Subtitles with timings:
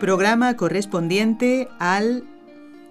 [0.00, 2.24] Programa correspondiente al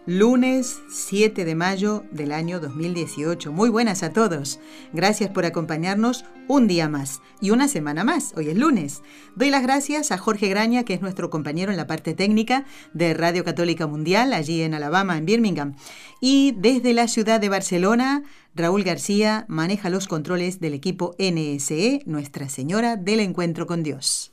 [0.05, 3.51] lunes 7 de mayo del año 2018.
[3.51, 4.59] Muy buenas a todos.
[4.93, 8.33] Gracias por acompañarnos un día más y una semana más.
[8.37, 9.01] Hoy es lunes.
[9.35, 13.15] Doy las gracias a Jorge Graña, que es nuestro compañero en la parte técnica de
[13.15, 15.75] Radio Católica Mundial, allí en Alabama, en Birmingham.
[16.21, 18.21] Y desde la ciudad de Barcelona,
[18.53, 24.31] Raúl García maneja los controles del equipo NSE, Nuestra Señora del Encuentro con Dios.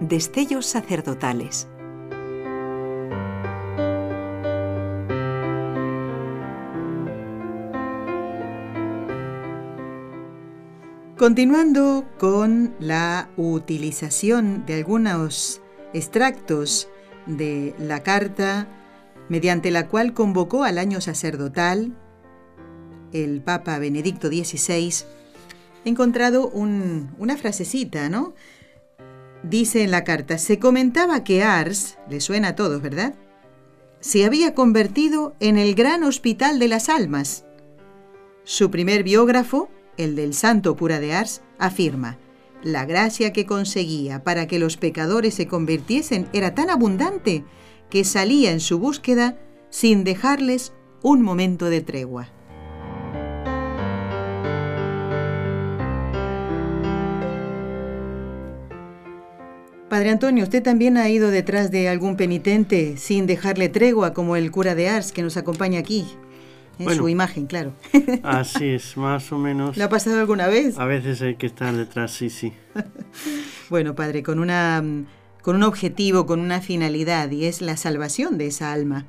[0.00, 1.68] Destellos sacerdotales
[11.18, 15.60] Continuando con la utilización de algunos
[15.92, 16.88] extractos
[17.26, 18.68] de la carta
[19.28, 21.96] mediante la cual convocó al año sacerdotal
[23.12, 24.94] el Papa Benedicto XVI,
[25.84, 28.34] he encontrado una frasecita, ¿no?
[29.42, 33.14] Dice en la carta, se comentaba que Ars, le suena a todos, ¿verdad?
[34.00, 37.44] Se había convertido en el gran hospital de las almas.
[38.44, 42.18] Su primer biógrafo, el del santo cura de Ars, afirma,
[42.62, 47.44] la gracia que conseguía para que los pecadores se convirtiesen era tan abundante
[47.90, 49.38] que salía en su búsqueda
[49.70, 50.72] sin dejarles
[51.02, 52.28] un momento de tregua.
[59.98, 64.52] Padre Antonio, ¿usted también ha ido detrás de algún penitente sin dejarle tregua como el
[64.52, 66.06] cura de Ars que nos acompaña aquí?
[66.78, 67.72] En su imagen, claro.
[68.22, 69.76] Así es, más o menos.
[69.76, 70.78] ¿Le ha pasado alguna vez?
[70.78, 72.52] A veces hay que estar detrás, sí, sí.
[73.70, 74.84] bueno, padre, con, una,
[75.42, 79.04] con un objetivo, con una finalidad, y es la salvación de esa alma,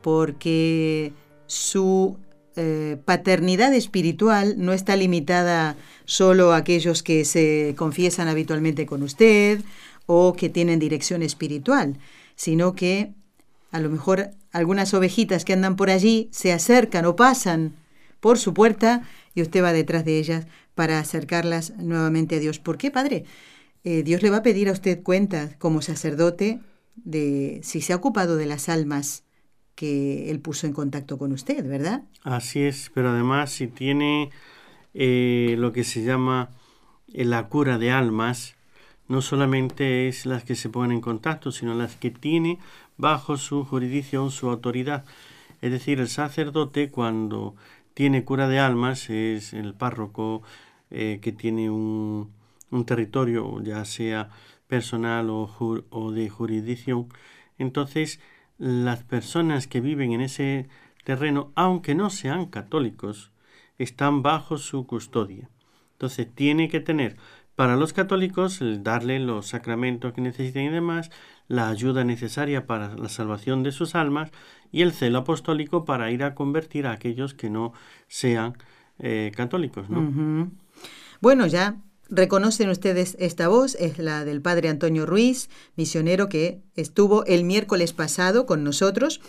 [0.00, 1.12] porque
[1.46, 2.16] su
[2.56, 5.76] eh, paternidad espiritual no está limitada
[6.06, 9.60] solo a aquellos que se confiesan habitualmente con usted
[10.06, 11.98] o que tienen dirección espiritual,
[12.36, 13.14] sino que
[13.70, 17.74] a lo mejor algunas ovejitas que andan por allí se acercan o pasan
[18.20, 19.02] por su puerta
[19.34, 22.58] y usted va detrás de ellas para acercarlas nuevamente a Dios.
[22.58, 23.24] ¿Por qué, Padre?
[23.82, 26.60] Eh, Dios le va a pedir a usted cuenta como sacerdote
[26.96, 29.24] de si se ha ocupado de las almas
[29.74, 32.04] que Él puso en contacto con usted, ¿verdad?
[32.22, 34.30] Así es, pero además si tiene
[34.94, 36.50] eh, lo que se llama
[37.12, 38.56] eh, la cura de almas,
[39.08, 42.58] no solamente es las que se ponen en contacto, sino las que tiene
[42.96, 45.04] bajo su jurisdicción, su autoridad.
[45.60, 47.54] Es decir, el sacerdote cuando
[47.94, 50.42] tiene cura de almas es el párroco
[50.90, 52.32] eh, que tiene un,
[52.70, 54.30] un, territorio, ya sea
[54.68, 55.50] personal o,
[55.90, 57.08] o de jurisdicción.
[57.58, 58.20] Entonces,
[58.58, 60.68] las personas que viven en ese
[61.04, 63.32] terreno, aunque no sean católicos,
[63.78, 65.50] están bajo su custodia.
[65.92, 67.16] Entonces, tiene que tener
[67.56, 71.10] para los católicos darle los sacramentos que necesitan y demás,
[71.48, 74.30] la ayuda necesaria para la salvación de sus almas
[74.72, 77.72] y el celo apostólico para ir a convertir a aquellos que no
[78.08, 78.56] sean
[78.98, 79.88] eh, católicos.
[79.88, 80.50] ¿no?
[81.20, 81.76] Bueno, ya
[82.10, 87.92] reconocen ustedes esta voz, es la del padre Antonio Ruiz, misionero que estuvo el miércoles
[87.92, 89.20] pasado con nosotros.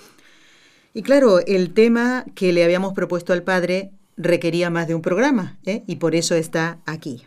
[0.93, 5.57] Y claro, el tema que le habíamos propuesto al padre requería más de un programa,
[5.65, 5.83] ¿eh?
[5.87, 7.23] y por eso está aquí.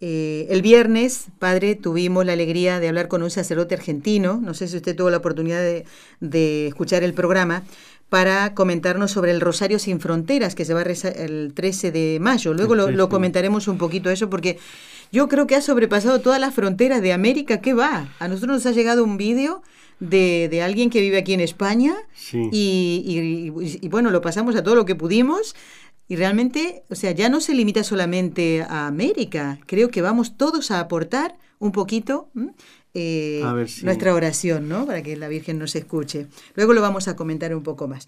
[0.00, 4.68] Eh, el viernes, padre, tuvimos la alegría de hablar con un sacerdote argentino, no sé
[4.68, 5.62] si usted tuvo la oportunidad
[6.20, 7.62] de, escuchar el programa,
[8.08, 12.18] para comentarnos sobre el Rosario sin Fronteras, que se va a rezar el 13 de
[12.20, 12.52] mayo.
[12.54, 14.58] Luego lo, comentaremos un poquito eso, porque
[15.10, 17.60] yo creo que ha sobrepasado todas las fronteras de América.
[17.60, 18.12] ¿Qué va?
[18.18, 19.62] A nosotros nos ha llegado un vídeo
[20.00, 21.94] de, alguien que vive aquí en España
[22.32, 23.50] y,
[23.82, 25.54] y, bueno, lo pasamos a todo lo que pudimos
[26.06, 29.58] y realmente, o sea, ya no se limita solamente a América.
[29.66, 32.30] Creo que vamos todos a aportar un poquito
[32.92, 33.42] eh,
[33.82, 34.86] nuestra oración, ¿no?
[34.86, 36.26] Para que la Virgen nos escuche.
[36.54, 38.06] Luego lo vamos a comentar un poco más.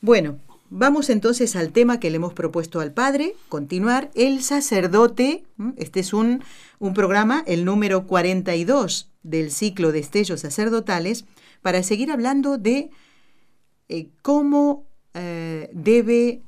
[0.00, 0.38] Bueno,
[0.68, 5.44] vamos entonces al tema que le hemos propuesto al Padre, continuar, el sacerdote.
[5.76, 6.42] Este es un,
[6.80, 11.24] un programa, el número 42 del ciclo de estellos sacerdotales,
[11.62, 12.90] para seguir hablando de
[13.88, 16.42] eh, cómo eh, debe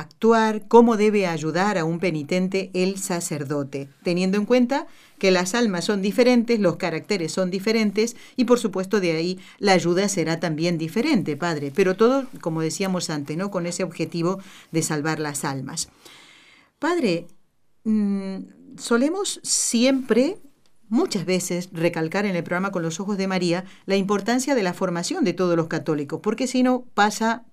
[0.00, 4.86] actuar, cómo debe ayudar a un penitente el sacerdote, teniendo en cuenta
[5.18, 9.72] que las almas son diferentes, los caracteres son diferentes y por supuesto de ahí la
[9.72, 13.50] ayuda será también diferente, Padre, pero todo, como decíamos antes, ¿no?
[13.50, 14.40] con ese objetivo
[14.72, 15.88] de salvar las almas.
[16.78, 17.26] Padre,
[17.84, 20.38] mm, solemos siempre
[20.90, 24.74] muchas veces recalcar en el programa Con los Ojos de María la importancia de la
[24.74, 27.44] formación de todos los católicos, porque si no pasa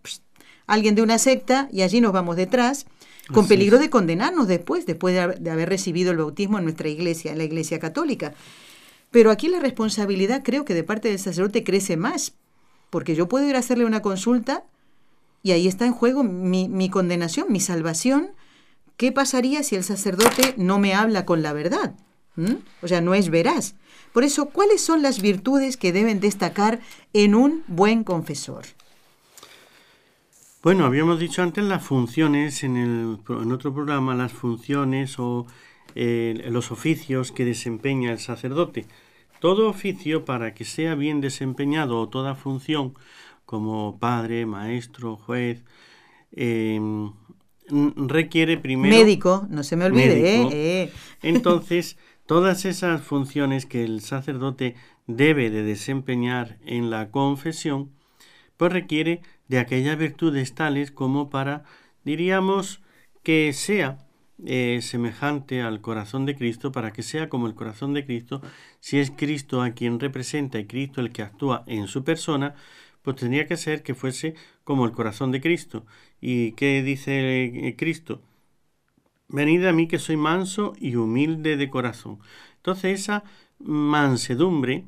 [0.67, 2.85] alguien de una secta y allí nos vamos detrás,
[3.33, 7.37] con peligro de condenarnos después, después de haber recibido el bautismo en nuestra iglesia, en
[7.37, 8.33] la iglesia católica.
[9.11, 12.33] Pero aquí la responsabilidad creo que de parte del sacerdote crece más,
[12.89, 14.63] porque yo puedo ir a hacerle una consulta
[15.43, 18.31] y ahí está en juego mi, condenación, mi salvación.
[18.97, 21.95] ¿Qué pasaría si el sacerdote no me habla con la verdad?
[22.35, 22.55] ¿Mm?
[22.81, 23.75] O sea, no es veraz.
[24.13, 26.79] Por eso, ¿cuáles son las virtudes que deben destacar
[27.13, 28.65] en un buen confesor?
[30.67, 35.47] Bueno, habíamos dicho antes las funciones en, el, en otro programa, las funciones o
[35.95, 38.85] eh, los oficios que desempeña el sacerdote.
[39.39, 42.95] Todo oficio, para que sea bien desempeñado, o toda función,
[43.45, 45.63] como padre, maestro, juez,
[46.33, 47.13] em,
[47.95, 48.93] requiere primero...
[48.93, 50.19] Médico, no se me olvide.
[50.19, 50.49] ¿eh?
[50.51, 50.91] ¿eh?
[51.21, 54.75] Entonces, todas esas funciones que el sacerdote
[55.05, 57.95] debe de desempeñar en la confesión,
[58.57, 61.63] pues requiere de aquellas virtudes tales como para,
[62.03, 62.81] diríamos,
[63.23, 63.97] que sea
[64.45, 68.41] eh, semejante al corazón de Cristo, para que sea como el corazón de Cristo,
[68.79, 72.55] si es Cristo a quien representa y Cristo el que actúa en su persona,
[73.01, 75.85] pues tendría que ser que fuese como el corazón de Cristo.
[76.21, 78.21] ¿Y qué dice eh, Cristo?
[79.29, 82.19] Venid a mí que soy manso y humilde de corazón.
[82.57, 83.23] Entonces esa
[83.59, 84.85] mansedumbre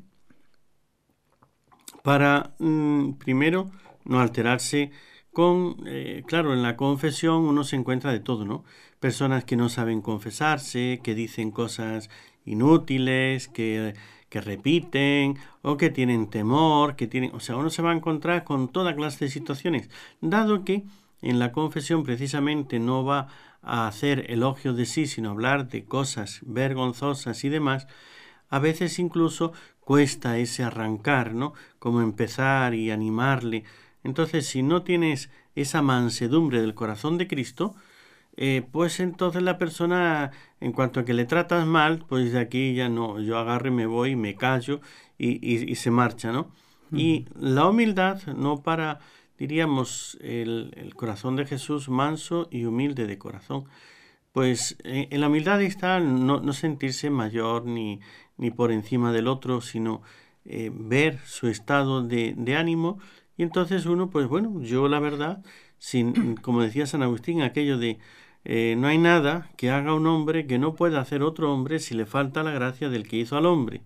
[2.02, 3.70] para mm, primero
[4.04, 4.90] no alterarse
[5.32, 8.64] con, eh, claro, en la confesión uno se encuentra de todo, ¿no?
[8.98, 12.10] Personas que no saben confesarse, que dicen cosas
[12.44, 13.94] inútiles, que,
[14.28, 18.44] que repiten, o que tienen temor, que tienen, o sea, uno se va a encontrar
[18.44, 19.88] con toda clase de situaciones,
[20.20, 20.84] dado que
[21.22, 23.28] en la confesión precisamente no va
[23.62, 27.86] a hacer elogio de sí, sino hablar de cosas vergonzosas y demás,
[28.48, 29.52] a veces incluso
[29.90, 31.52] cuesta ese arrancar, ¿no?
[31.80, 33.64] Como empezar y animarle.
[34.04, 37.74] Entonces, si no tienes esa mansedumbre del corazón de Cristo,
[38.36, 42.72] eh, pues entonces la persona, en cuanto a que le tratas mal, pues de aquí
[42.72, 44.80] ya no, yo agarre, me voy, me callo
[45.18, 46.52] y, y, se marcha, ¿no?
[46.92, 49.00] Y la humildad no para,
[49.38, 53.64] diríamos, el, el, corazón de Jesús manso y humilde de corazón.
[54.30, 57.98] Pues eh, en la humildad está no, no sentirse mayor ni,
[58.40, 60.00] ni por encima del otro, sino
[60.46, 62.98] eh, ver su estado de, de, ánimo.
[63.36, 65.44] Y entonces uno, pues bueno, yo la verdad,
[65.78, 67.98] sin, como decía San Agustín, aquello de
[68.46, 71.94] eh, no hay nada que haga un hombre que no pueda hacer otro hombre si
[71.94, 73.82] le falta la gracia del que hizo al hombre.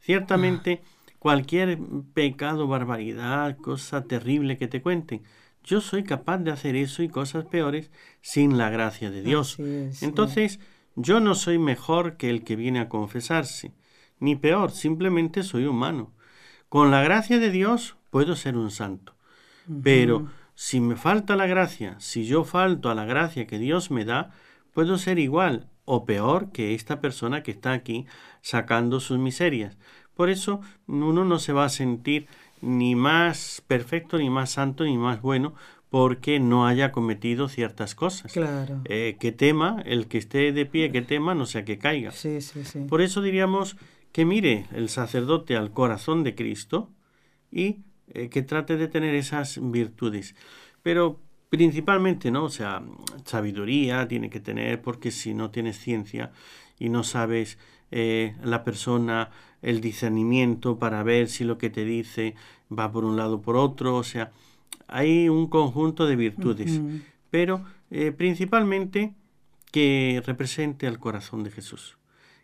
[0.00, 0.80] Ciertamente,
[1.18, 1.78] cualquier
[2.14, 5.22] pecado, barbaridad, cosa terrible que te cuenten,
[5.62, 7.90] yo soy capaz de hacer eso y cosas peores
[8.22, 9.58] sin la gracia de Dios.
[10.00, 10.58] Entonces,
[10.96, 13.74] yo no soy mejor que el que viene a confesarse
[14.20, 16.12] ni peor, simplemente soy humano.
[16.68, 19.14] Con la gracia de Dios puedo ser un santo.
[19.82, 24.04] Pero si me falta la gracia, si yo falto a la gracia que Dios me
[24.04, 24.30] da,
[24.72, 28.06] puedo ser igual o peor que esta persona que está aquí
[28.42, 29.78] sacando sus miserias.
[30.14, 32.26] Por eso uno no se va a sentir
[32.60, 35.54] ni más perfecto, ni más santo, ni más bueno,
[35.88, 38.32] porque no haya cometido ciertas cosas.
[38.32, 38.80] Claro.
[38.84, 42.12] Eh, que tema, el que esté de pie, que tema, no sea que caiga.
[42.12, 42.80] Sí, sí, sí.
[42.88, 43.76] Por eso diríamos
[44.12, 46.90] que mire el sacerdote al corazón de Cristo
[47.50, 50.34] y eh, que trate de tener esas virtudes.
[50.82, 52.44] Pero principalmente, ¿no?
[52.44, 52.82] O sea,
[53.24, 56.32] sabiduría tiene que tener, porque si no tienes ciencia
[56.78, 57.58] y no sabes
[57.90, 59.30] eh, la persona,
[59.62, 62.34] el discernimiento para ver si lo que te dice
[62.76, 64.32] va por un lado o por otro, o sea,
[64.86, 66.80] hay un conjunto de virtudes,
[67.30, 69.14] pero eh, principalmente
[69.70, 71.99] que represente al corazón de Jesús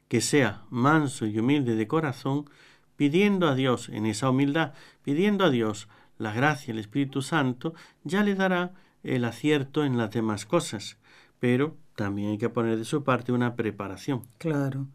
[0.09, 2.49] que sea manso y humilde de corazón,
[2.97, 4.73] pidiendo a Dios en esa humildad,
[5.03, 8.73] pidiendo a Dios la gracia, el Espíritu Santo, ya le dará
[9.03, 10.97] el acierto en las demás cosas.
[11.39, 14.23] Pero también hay que poner de su parte una preparación.
[14.39, 14.87] Claro.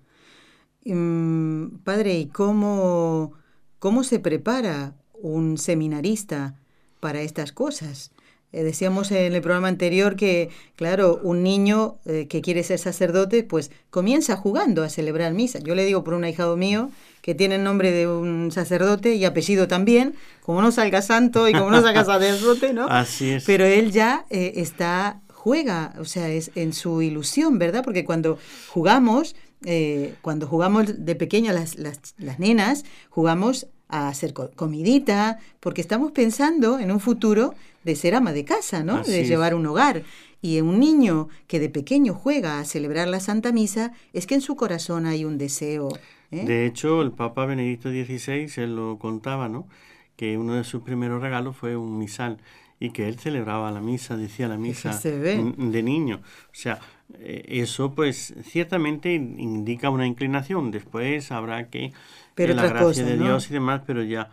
[0.86, 3.34] Mm, padre, ¿y cómo,
[3.80, 6.56] cómo se prepara un seminarista
[7.00, 8.12] para estas cosas?
[8.54, 13.44] Eh, decíamos en el programa anterior que, claro, un niño eh, que quiere ser sacerdote,
[13.44, 15.60] pues comienza jugando a celebrar misa.
[15.60, 16.90] Yo le digo por un ahijado mío
[17.22, 21.54] que tiene el nombre de un sacerdote y apellido también, como no salga santo y
[21.54, 22.88] como no salga sacerdote, ¿no?
[22.90, 23.44] Así es.
[23.46, 27.84] Pero él ya eh, está juega, o sea, es en su ilusión, ¿verdad?
[27.84, 34.34] Porque cuando jugamos, eh, cuando jugamos de pequeño las, las, las nenas, jugamos a hacer
[34.34, 39.04] comidita, porque estamos pensando en un futuro de ser ama de casa, ¿no?
[39.04, 40.04] de llevar un hogar.
[40.42, 44.42] Y un niño que de pequeño juega a celebrar la Santa Misa, es que en
[44.42, 45.90] su corazón hay un deseo.
[46.32, 46.46] ¿eh?
[46.46, 49.68] De hecho, el Papa Benedicto XVI se lo contaba, ¿no?
[50.16, 52.40] Que uno de sus primeros regalos fue un misal
[52.80, 56.22] y que él celebraba la misa, decía la misa de niño.
[56.48, 56.80] O sea,
[57.20, 60.72] eso pues ciertamente indica una inclinación.
[60.72, 61.94] Después habrá que
[62.36, 64.30] pero la gracia de Dios y demás, pero ya.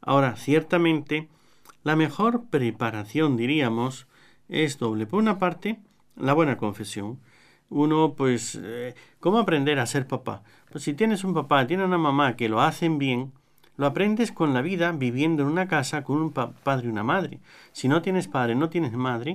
[0.00, 1.28] Ahora, ciertamente,
[1.84, 4.06] la mejor preparación, diríamos,
[4.48, 5.06] es doble.
[5.06, 5.78] Por una parte,
[6.16, 7.20] la buena confesión.
[7.68, 10.42] Uno, pues, eh, ¿cómo aprender a ser papá?
[10.70, 13.32] Pues si tienes un papá, tienes una mamá que lo hacen bien,
[13.76, 17.40] lo aprendes con la vida viviendo en una casa con un padre y una madre.
[17.72, 19.34] Si no tienes padre, no tienes madre,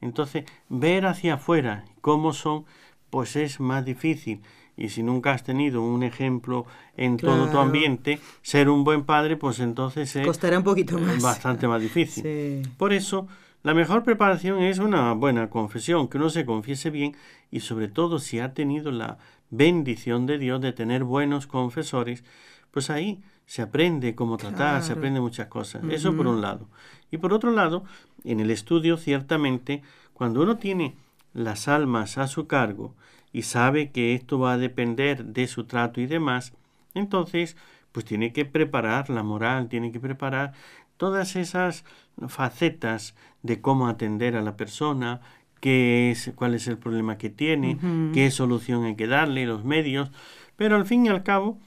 [0.00, 2.64] entonces ver hacia afuera cómo son,
[3.10, 4.42] pues es más difícil
[4.80, 6.64] y si nunca has tenido un ejemplo
[6.96, 11.22] en todo tu ambiente, ser un buen padre, pues entonces es costará un poquito más.
[11.22, 12.66] Bastante más difícil.
[12.78, 13.28] Por eso,
[13.62, 17.14] la mejor preparación es una buena confesión, que uno se confiese bien
[17.50, 19.18] y sobre todo si ha tenido la
[19.50, 22.24] bendición de Dios de tener buenos confesores,
[22.70, 25.82] pues ahí se aprende cómo tratar, se aprende muchas cosas.
[25.90, 26.68] Eso por un lado.
[27.10, 27.84] Y por otro lado,
[28.24, 30.96] en el estudio, ciertamente, cuando uno tiene
[31.32, 32.94] las almas a su cargo
[33.32, 36.52] y sabe que esto va a depender de su trato y demás,
[36.94, 37.56] entonces
[37.92, 40.52] pues tiene que preparar la moral, tiene que preparar
[40.96, 41.84] todas esas
[42.28, 45.20] facetas de cómo atender a la persona,
[45.60, 47.78] qué es, cuál es el problema que tiene,
[48.12, 50.10] qué solución hay que darle, los medios,
[50.56, 51.58] pero al fin y al cabo,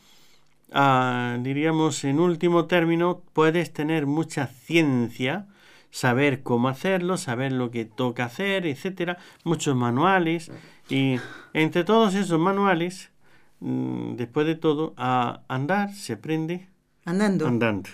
[0.72, 5.48] ah, diríamos en último término, puedes tener mucha ciencia,
[5.94, 10.52] saber cómo hacerlo, saber lo que toca hacer, etcétera, muchos manuales,
[10.90, 11.18] y
[11.54, 13.12] entre todos esos manuales,
[13.60, 16.68] mm, después de todo, a andar se aprende
[17.06, 17.46] andando.
[17.46, 17.92] Andando.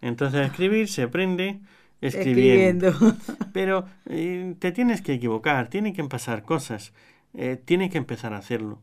[0.00, 1.58] Entonces a escribir se aprende
[2.00, 2.94] escribiendo.
[3.52, 6.92] Pero eh, te tienes que equivocar, tienen que pasar cosas,
[7.34, 8.78] eh, tienes que empezar a hacerlo.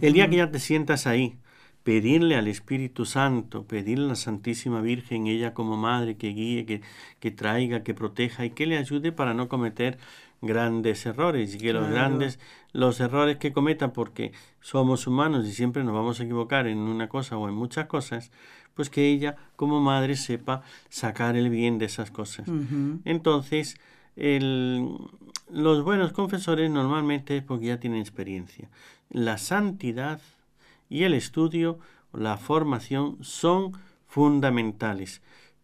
[0.00, 1.36] El día que ya te sientas ahí,
[1.84, 6.80] pedirle al Espíritu Santo, pedirle a la Santísima Virgen, ella como madre, que guíe, que,
[7.20, 9.98] que traiga, que proteja y que le ayude para no cometer
[10.40, 11.54] grandes errores.
[11.54, 12.38] Y que los grandes
[12.72, 17.08] los errores que cometan porque somos humanos y siempre nos vamos a equivocar en una
[17.08, 18.30] cosa o en muchas cosas
[18.74, 22.48] pues que ella como madre sepa sacar el bien de esas cosas.
[23.04, 23.76] Entonces
[24.16, 24.96] el,
[25.50, 28.70] los buenos confesores normalmente es porque ya tienen experiencia.
[29.10, 30.20] La santidad
[30.92, 31.78] y el estudio
[32.12, 33.72] la formación son
[34.06, 35.22] fundamentales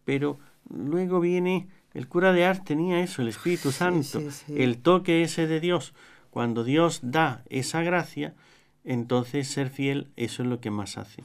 [0.09, 5.45] pero luego viene el cura de Ars tenía eso, el Espíritu Santo, el toque ese
[5.45, 5.93] de Dios.
[6.31, 8.33] Cuando Dios da esa gracia,
[8.83, 11.21] entonces ser fiel, eso es lo que más hace.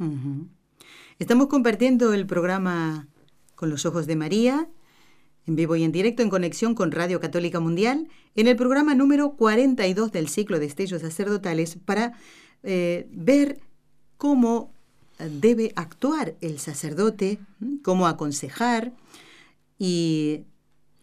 [1.18, 3.08] Estamos compartiendo el programa
[3.54, 4.68] Con los Ojos de María,
[5.46, 9.32] en vivo y en directo en conexión con Radio Católica Mundial, en el programa número
[9.32, 12.18] 42 del ciclo de estellos sacerdotales, para
[12.62, 13.60] eh, ver
[14.16, 14.72] cómo
[15.18, 17.38] debe actuar el sacerdote,
[17.82, 18.92] cómo aconsejar
[19.78, 20.42] y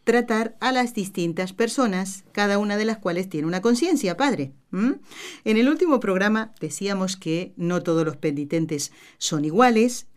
[0.03, 4.51] tratar a las distintas personas, cada una de las cuales tiene una conciencia, Padre.
[4.71, 10.07] En el último programa decíamos que no todos los penitentes son iguales.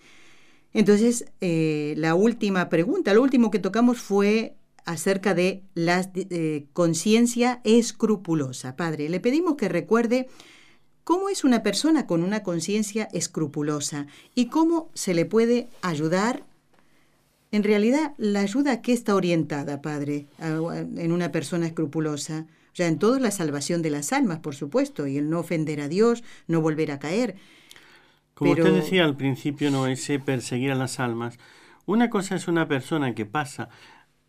[0.72, 7.60] Entonces, eh, la última pregunta, lo último que tocamos fue acerca de la eh, conciencia
[7.64, 8.76] escrupulosa.
[8.76, 10.28] Padre, le pedimos que recuerde
[11.04, 16.42] cómo es una persona con una conciencia escrupulosa y cómo se le puede ayudar
[17.54, 22.46] en realidad, la ayuda a qué está orientada, Padre, en una persona escrupulosa.
[22.72, 25.80] O sea, en todo la salvación de las almas, por supuesto, y el no ofender
[25.80, 27.36] a Dios, no volver a caer.
[28.34, 31.38] Como usted decía al principio, no ese perseguir a las almas.
[31.86, 33.68] Una cosa es una persona que pasa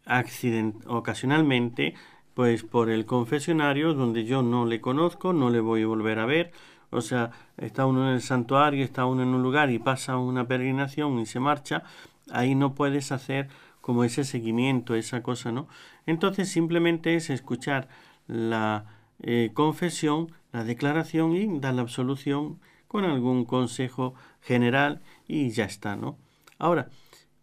[0.06, 1.96] accident ocasionalmente,
[2.36, 6.26] pues por el confesionario, donde yo no le conozco, no le voy a volver a
[6.26, 6.52] ver.
[6.92, 10.48] O sea, está uno en el santuario, está uno en un lugar y pasa una
[10.48, 11.84] peregrinación y se marcha,
[12.32, 13.48] ahí no puedes hacer
[13.82, 15.68] como ese seguimiento, esa cosa, ¿no?
[16.06, 17.88] Entonces simplemente es escuchar
[18.28, 18.86] la
[19.22, 25.96] eh, confesión, la declaración y dar la absolución con algún consejo general y ya está,
[25.96, 26.18] ¿no?
[26.58, 26.90] Ahora,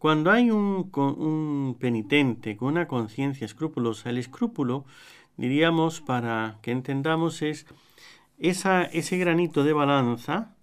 [0.03, 4.85] cuando hay un, penitente con una conciencia escrupulosa, el escrúpulo,
[5.37, 7.67] diríamos, para que entendamos, es
[8.37, 10.57] ese granito de balanza,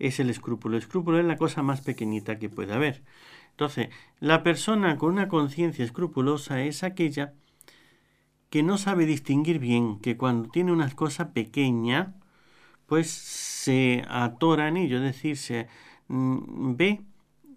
[0.00, 0.76] es el escrúpulo.
[0.76, 3.04] El escrúpulo es la cosa más pequeñita que puede haber.
[3.50, 7.34] Entonces, la persona con una conciencia escrupulosa es aquella
[8.50, 12.16] que no sabe distinguir bien, que cuando tiene una cosa pequeña,
[12.86, 15.68] pues se atora en ello, es decir, se
[16.08, 17.04] mm, ve,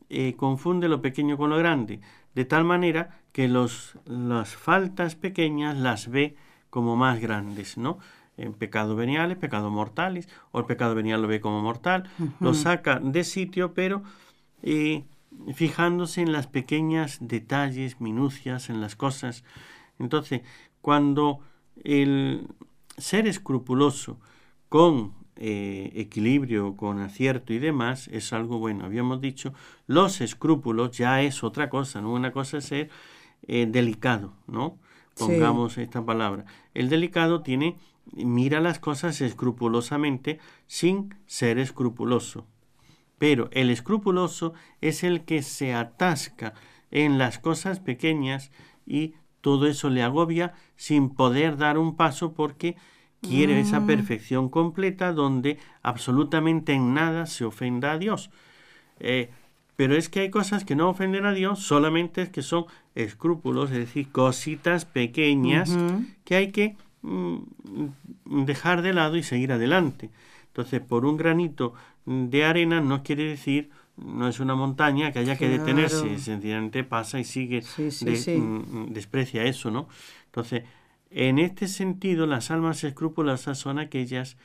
[0.10, 2.00] eh, confunde lo pequeño con lo grande,
[2.34, 6.36] de tal manera que los, las faltas pequeñas las ve
[6.70, 8.00] como más grandes, ¿no?
[8.38, 12.10] En pecados veniales, pecados mortales, o el pecado venial lo ve como mortal,
[12.40, 14.04] lo saca de sitio, pero
[14.62, 15.06] eh,
[15.54, 19.44] fijándose en las pequeñas detalles, minucias, en las cosas.
[20.00, 20.42] Entonces,
[20.82, 21.40] cuando
[21.84, 22.48] el
[22.98, 24.20] ser escrupuloso
[24.70, 28.86] con eh, equilibrio, con acierto y demás, es algo bueno.
[28.86, 29.54] Habíamos dicho,
[29.86, 32.14] los escrúpulos ya es otra cosa, ¿no?
[32.14, 32.90] Una cosa es ser
[33.48, 34.78] eh, delicado, ¿no?
[35.18, 36.46] Pongamos esta palabra.
[36.74, 37.78] El delicado tiene,
[38.14, 42.46] mira las cosas escrupulosamente sin ser escrupuloso.
[43.18, 46.54] Pero el escrupuloso es el que se atasca
[46.92, 48.52] en las cosas pequeñas
[48.86, 52.76] y todo eso le agobia sin poder dar un paso porque
[53.28, 53.88] quiere esa mm.
[53.88, 58.30] perfección completa donde absolutamente en nada se ofenda a Dios.
[59.00, 59.30] Eh,
[59.76, 62.66] pero es que hay cosas que no ofenden a Dios, solamente es que son
[62.96, 65.76] escrúpulos, es decir, cositas pequeñas
[66.24, 67.38] que hay que mm,
[68.46, 70.10] dejar de lado y seguir adelante.
[70.48, 71.74] Entonces, por un granito
[72.06, 77.20] de arena no quiere decir, no es una montaña que haya que detenerse, sencillamente pasa
[77.20, 79.90] y sigue, mm, desprecia eso, ¿no?
[80.28, 80.64] Entonces,
[81.10, 84.38] en este sentido, las almas escrupulosas son aquellas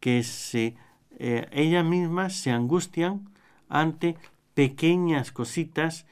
[0.00, 0.74] que se,
[1.18, 3.28] eh, ellas mismas se angustian
[3.68, 4.16] ante
[4.54, 6.06] pequeñas cositas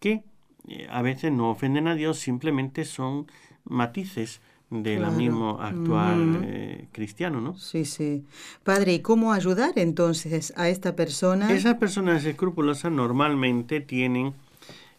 [0.00, 0.22] que
[0.68, 3.26] eh, a veces no ofenden a Dios, simplemente son
[3.64, 7.56] matices del mismo actual eh, cristiano, ¿no?
[7.56, 8.24] Sí, sí.
[8.64, 11.52] Padre, ¿y cómo ayudar entonces a esta persona?
[11.52, 14.34] Esas personas escrupulosas normalmente tienen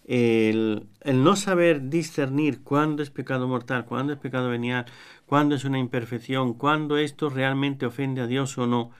[0.08, 4.86] el, el, no saber discernir cuándo es pecado mortal, cuándo es pecado venial,
[5.26, 8.92] cuándo es una imperfección, cuándo esto realmente ofende a Dios o no.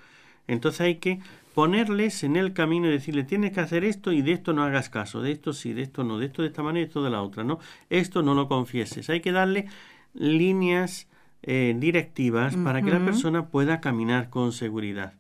[0.48, 1.20] Entonces hay que
[1.58, 4.90] ponerles en el camino y decirle, tienes que hacer esto y de esto no hagas
[4.90, 7.10] caso, de esto sí, de esto no, de esto de esta manera y esto de
[7.10, 7.58] la otra, ¿no?
[7.90, 9.10] Esto no lo confieses.
[9.10, 9.66] Hay que darle
[10.14, 11.08] líneas
[11.42, 15.14] eh, directivas para que la persona pueda caminar con seguridad.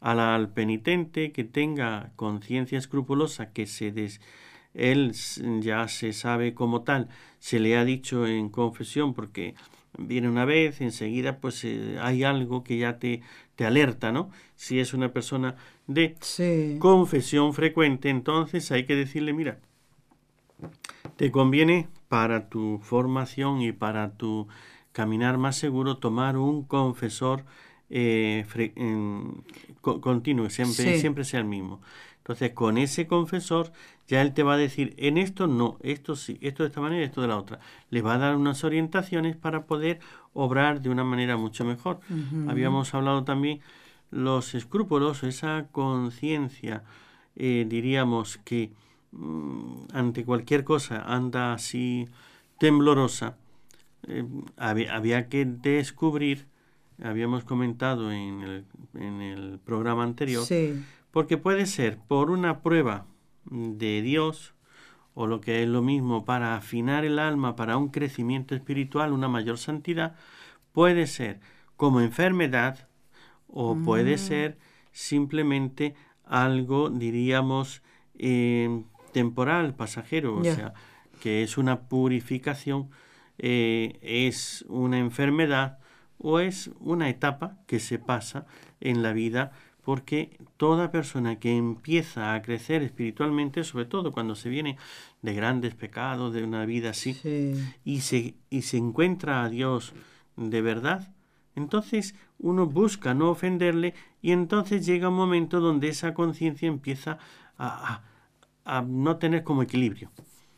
[0.00, 4.20] Al, penitente que tenga conciencia escrupulosa, que se des,
[4.74, 5.12] él
[5.60, 7.08] ya se sabe como tal,
[7.38, 9.54] se le ha dicho en confesión, porque
[9.98, 13.22] viene una vez, enseguida pues eh, hay algo que ya te,
[13.56, 14.30] te alerta, ¿no?
[14.56, 15.56] Si es una persona
[15.86, 16.16] de
[16.78, 19.58] confesión frecuente, entonces hay que decirle, mira,
[21.16, 24.48] te conviene para tu formación y para tu
[24.92, 27.44] caminar más seguro tomar un confesor
[27.90, 28.46] eh,
[29.80, 31.80] continuo, siempre, siempre sea el mismo.
[32.22, 33.72] Entonces, con ese confesor,
[34.06, 37.04] ya él te va a decir, en esto no, esto sí, esto de esta manera,
[37.04, 37.58] esto de la otra.
[37.90, 39.98] Le va a dar unas orientaciones para poder
[40.32, 41.98] obrar de una manera mucho mejor.
[42.48, 43.60] Habíamos hablado también
[44.12, 46.84] los escrúpulos, esa conciencia,
[47.34, 48.70] eh, diríamos que
[49.10, 52.06] mm, ante cualquier cosa anda así
[52.60, 53.36] temblorosa,
[54.06, 54.24] eh,
[54.56, 56.46] había, que descubrir,
[57.02, 60.44] habíamos comentado en el, en el programa anterior,
[61.12, 63.06] porque puede ser por una prueba
[63.44, 64.54] de Dios,
[65.14, 69.28] o lo que es lo mismo, para afinar el alma, para un crecimiento espiritual, una
[69.28, 70.16] mayor santidad,
[70.72, 71.40] puede ser
[71.76, 72.88] como enfermedad
[73.46, 74.18] o puede mm.
[74.18, 74.58] ser
[74.90, 75.94] simplemente
[76.24, 77.82] algo, diríamos,
[78.18, 80.72] eh, temporal, pasajero, o sea,
[81.20, 82.88] que es una purificación,
[83.36, 85.78] eh, es una enfermedad
[86.18, 88.46] o es una etapa que se pasa
[88.80, 94.48] en la vida porque toda persona que empieza a crecer espiritualmente, sobre todo cuando se
[94.48, 94.78] viene
[95.22, 97.16] de grandes pecados, de una vida así,
[97.84, 99.92] y, se, y se encuentra a Dios
[100.36, 101.12] de verdad,
[101.56, 107.18] entonces uno busca no ofenderle y entonces llega un momento donde esa conciencia empieza
[107.58, 108.02] a,
[108.64, 110.10] a, no tener como equilibrio.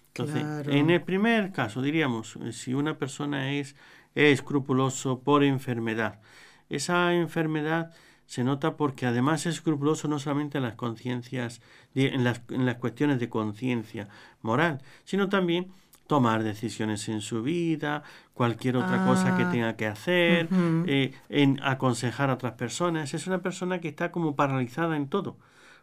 [0.09, 3.75] Entonces, en el primer caso, diríamos, si una persona es
[4.15, 6.21] escrupuloso por enfermedad,
[6.69, 7.93] esa enfermedad
[8.27, 11.61] se nota porque además es escrupuloso no solamente en las conciencias,
[11.95, 14.09] en las, en las cuestiones de conciencia
[14.43, 15.73] moral, sino también
[16.07, 18.03] tomar decisiones en su vida,
[18.35, 20.49] cualquier otra cosa que ah, tenga que hacer,
[20.87, 23.15] eh, en aconsejar a otras personas.
[23.15, 25.39] Es una persona que está como paralizada en todo.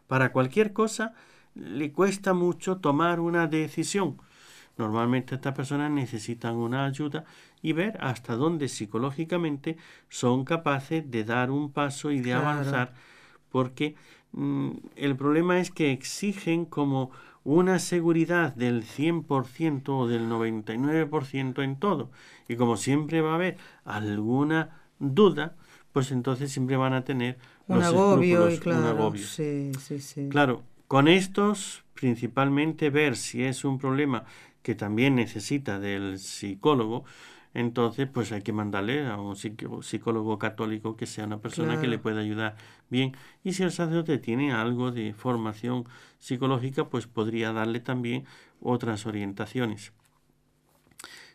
[0.06, 1.14] Para cualquier cosa
[1.54, 4.18] le cuesta mucho tomar una decisión.
[4.78, 7.24] Normalmente estas personas necesitan una ayuda
[7.62, 9.76] y ver hasta dónde psicológicamente
[10.08, 12.92] son capaces de dar un paso y de avanzar,
[13.50, 13.94] porque
[14.32, 17.10] mm, el problema es que exigen como
[17.44, 22.10] una seguridad del 100% o del 99% en todo.
[22.48, 25.56] Y como siempre va a haber alguna duda,
[25.92, 30.28] pues entonces siempre van a tener un agobio y claro, Sí, sí, sí.
[30.28, 34.24] Claro, con estos principalmente ver si es un problema
[34.62, 37.04] que también necesita del psicólogo,
[37.54, 41.98] entonces pues hay que mandarle a un psicólogo católico que sea una persona que le
[41.98, 42.56] pueda ayudar
[42.88, 43.14] bien.
[43.44, 45.84] Y si el sacerdote tiene algo de formación
[46.18, 48.24] psicológica, pues podría darle también
[48.60, 49.92] otras orientaciones.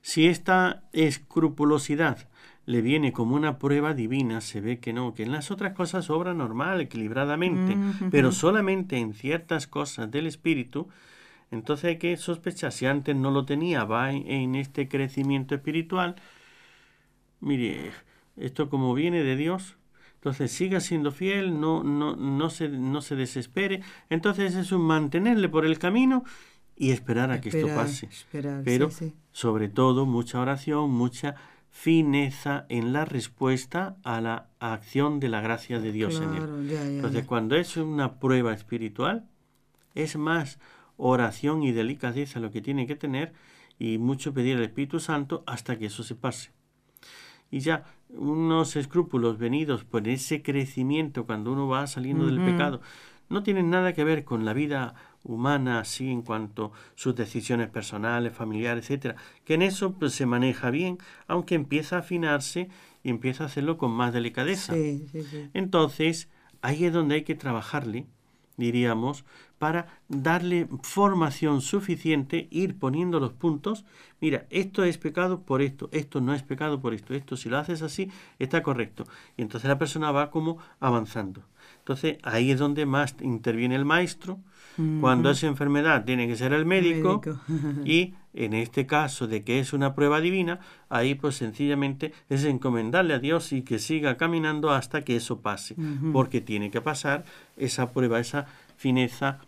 [0.01, 2.27] Si esta escrupulosidad
[2.65, 6.10] le viene como una prueba divina, se ve que no, que en las otras cosas
[6.10, 7.77] obra normal, equilibradamente,
[8.12, 10.88] pero solamente en ciertas cosas del espíritu,
[11.52, 16.16] entonces hay que sospechar, si antes no lo tenía, va en, este crecimiento espiritual,
[17.40, 17.92] mire,
[18.36, 19.78] esto como viene de Dios,
[20.16, 25.48] entonces siga siendo fiel, no, no, no, se, no se desespere, entonces es un mantenerle
[25.48, 26.26] por el camino
[26.76, 28.10] y esperar a que esto pase.
[28.64, 28.90] Pero
[29.32, 31.36] sobre todo mucha oración, mucha
[31.72, 36.72] fineza en la respuesta a la acción de la gracia de Dios en él.
[36.72, 39.28] Entonces, cuando es una prueba espiritual,
[39.94, 40.60] es más
[40.98, 43.34] oración y delicadeza lo que tiene que tener
[43.80, 46.52] y mucho pedir al Espíritu Santo hasta que eso se pase.
[47.50, 52.82] Y ya unos escrúpulos venidos por ese crecimiento cuando uno va saliendo del pecado
[53.30, 57.70] no tienen nada que ver con la vida humana así en cuanto a sus decisiones
[57.70, 62.70] personales, familiares, etcétera, que en eso pues, se maneja bien, aunque empieza a afinarse
[63.04, 64.74] y empieza a hacerlo con más delicadeza.
[65.54, 66.30] Entonces,
[66.62, 68.08] ahí es donde hay que trabajarle,
[68.58, 69.24] diríamos,
[69.60, 73.86] para darle formación suficiente, ir poniendo los puntos.
[74.20, 77.58] Mira, esto es pecado por esto, esto no es pecado por esto, esto si lo
[77.58, 79.06] haces así está correcto.
[79.38, 81.43] Y entonces la persona va como avanzando.
[81.80, 84.39] Entonces ahí es donde más interviene el maestro.
[85.02, 87.22] Cuando es enfermedad tiene que ser el médico,
[87.86, 90.60] y en este caso de que es una prueba divina,
[90.90, 95.76] ahí pues sencillamente es encomendarle a Dios y que siga caminando hasta que eso pase,
[96.13, 97.26] porque tiene que pasar
[97.58, 98.46] esa prueba, esa
[98.78, 99.40] fineza,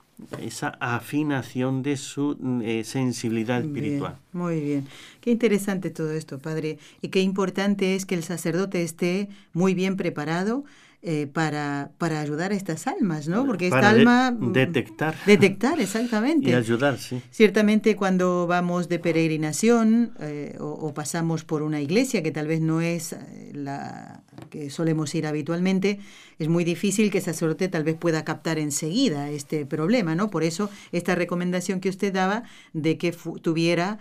[0.42, 4.18] esa afinación de su eh, sensibilidad espiritual.
[4.34, 4.88] muy bien.
[5.22, 6.80] Qué interesante todo esto, Padre.
[7.02, 10.66] Y qué importante es que el sacerdote esté muy bien preparado
[11.02, 13.46] eh, para, para ayudar a estas almas, ¿no?
[13.46, 14.32] Porque esta alma...
[14.32, 15.16] Mm, detectar.
[15.26, 16.50] Detectar, exactamente.
[16.50, 17.22] Y ayudar, sí.
[17.32, 22.82] Ciertamente cuando vamos de peregrinación eh, o, pasamos por una iglesia que tal vez no
[22.82, 26.00] es eh, la que solemos ir habitualmente,
[26.38, 30.30] es muy difícil que el sacerdote tal vez pueda captar enseguida este problema, ¿no?
[30.30, 34.00] Por eso esta recomendación que usted daba de que tuviera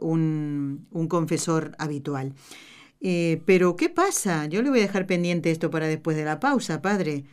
[0.00, 2.34] un, un confesor habitual.
[3.08, 4.46] Eh, pero, ¿qué pasa?
[4.46, 7.24] Yo le voy a dejar pendiente esto para después de la pausa, padre.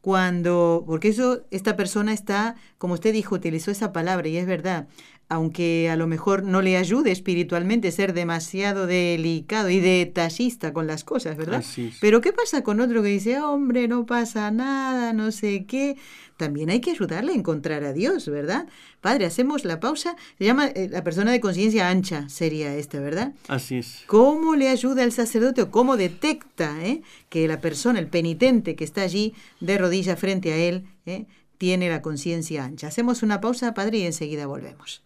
[0.00, 4.88] Cuando, porque eso, esta persona está, como usted dijo, utilizó esa palabra y es verdad,
[5.28, 11.02] aunque a lo mejor no le ayude espiritualmente ser demasiado delicado y detallista con las
[11.02, 11.64] cosas, ¿verdad?
[12.00, 15.96] Pero ¿qué pasa con otro que dice, hombre, no pasa nada, no sé qué?
[16.36, 18.68] También hay que ayudarle a encontrar a Dios, ¿verdad?
[19.00, 20.16] Padre, hacemos la pausa.
[20.38, 23.32] Se llama eh, la persona de conciencia ancha, sería esta, ¿verdad?
[23.48, 24.04] Así es.
[24.06, 28.84] ¿Cómo le ayuda el sacerdote o cómo detecta eh, que la persona, el penitente que
[28.84, 32.88] está allí de rodilla frente a él, eh, tiene la conciencia ancha?
[32.88, 35.05] Hacemos una pausa, Padre, y enseguida volvemos.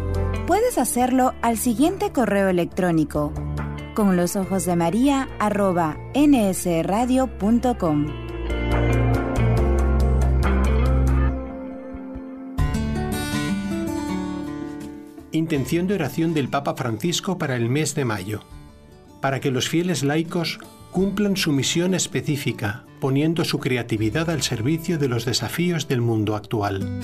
[0.51, 3.31] Puedes hacerlo al siguiente correo electrónico
[3.93, 8.07] con los ojos de María arroba nsradio.com.
[15.31, 18.41] Intención de oración del Papa Francisco para el mes de mayo.
[19.21, 20.59] Para que los fieles laicos
[20.91, 26.99] cumplan su misión específica, poniendo su creatividad al servicio de los desafíos del mundo actual.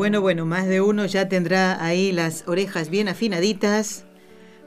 [0.00, 4.06] Bueno, bueno, más de uno ya tendrá ahí las orejas bien afinaditas,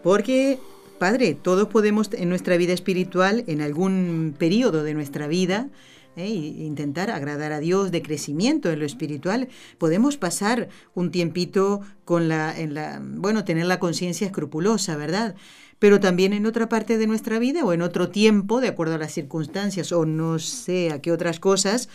[0.04, 0.60] porque,
[1.00, 5.70] Padre, todos podemos en nuestra vida espiritual, en algún periodo de nuestra vida,
[6.18, 9.48] eh, intentar agradar a Dios de crecimiento en lo espiritual,
[9.80, 15.34] podemos pasar un tiempito con la, en la bueno, tener la conciencia escrupulosa, ¿verdad?
[15.80, 19.00] Pero también en otra parte de nuestra vida o en otro tiempo, de acuerdo a
[19.00, 21.90] las circunstancias o no sé a qué otras cosas,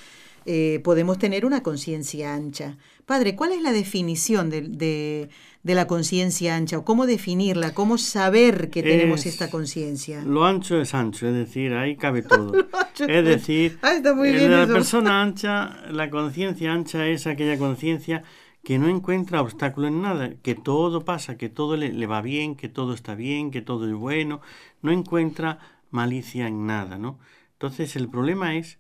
[0.51, 2.79] eh, podemos tener una conciencia ancha.
[3.05, 7.75] Padre, ¿cuál es la definición de, de, la conciencia ancha o cómo definirla?
[7.75, 10.23] ¿Cómo saber que tenemos esta conciencia?
[10.25, 12.55] Lo ancho es ancho, es decir, ahí cabe todo.
[12.99, 18.23] es decir, ah, la persona ancha, la conciencia ancha es aquella conciencia
[18.65, 22.57] que no encuentra obstáculo en nada, que todo pasa, que todo le, le, va bien,
[22.57, 24.41] que todo está bien, que todo es bueno,
[24.81, 25.59] no encuentra
[25.91, 27.19] malicia en nada, ¿no?
[27.53, 28.79] Entonces el problema es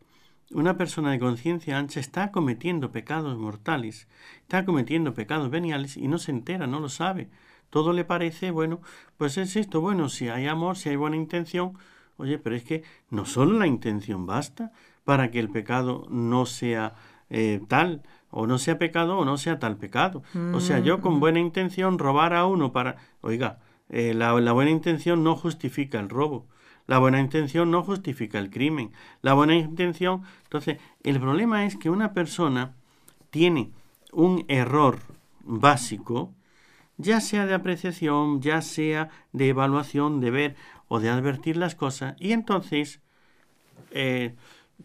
[0.51, 4.09] una persona de conciencia ancha está cometiendo pecados mortales,
[4.43, 7.29] está cometiendo pecados veniales y no se entera, no lo sabe.
[7.71, 8.81] Todo le parece, bueno,
[9.19, 11.77] pues es esto, bueno, si hay amor, si hay buena intención,
[12.17, 14.73] oye, pero es que no solo la intención basta
[15.05, 16.95] para que el pecado no sea
[17.29, 20.23] eh, tal, o no sea pecado o no sea tal pecado.
[20.53, 21.21] O sea, yo con mm.
[21.21, 22.97] buena intención robar a uno para...
[23.23, 23.59] Oiga,
[23.89, 26.47] eh, la buena intención no justifica el robo.
[26.89, 28.91] La buena intención no justifica el crimen.
[29.23, 30.23] La buena intención...
[30.45, 32.75] Entonces, el problema es que una persona
[33.31, 33.71] tiene
[34.11, 34.99] un error
[35.45, 36.33] básico,
[36.97, 40.57] ya sea de apreciación, ya sea de evaluación, de ver
[40.89, 43.01] o de advertir las cosas, y entonces,
[43.91, 44.35] eh,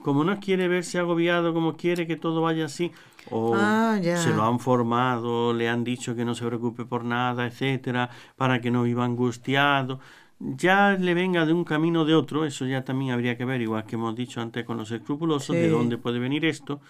[0.01, 2.91] como no quiere verse agobiado, como quiere que todo vaya así,
[3.31, 7.45] o ah, se lo han formado, le han dicho que no se preocupe por nada,
[7.45, 10.01] etcétera, para que no viva angustiado,
[10.43, 13.85] ya le venga de un camino de otro, eso ya también habría que ver, igual
[13.85, 16.81] que hemos dicho antes con los escrupulosos, de dónde puede venir esto.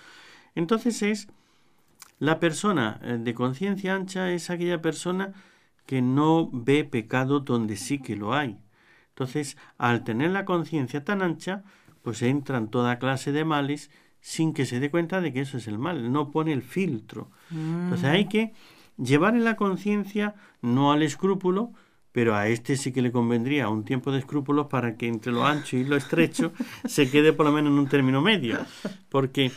[0.55, 1.27] Entonces es
[2.19, 5.33] la persona eh, de conciencia ancha es aquella persona
[5.85, 8.57] que no ve pecado donde sí que lo hay.
[9.09, 11.63] Entonces, al tener la conciencia tan ancha,
[12.01, 15.67] pues entran toda clase de males sin que se dé cuenta de que eso es
[15.67, 17.29] el mal, no pone el filtro.
[17.51, 18.29] Entonces hay mm.
[18.29, 18.53] que
[18.97, 21.73] llevar en la conciencia no al escrúpulo,
[22.13, 25.45] pero a este sí que le convendría un tiempo de escrúpulos para que entre lo
[25.45, 26.53] ancho y lo estrecho
[26.85, 28.59] se quede por lo menos en un término medio,
[29.09, 29.51] porque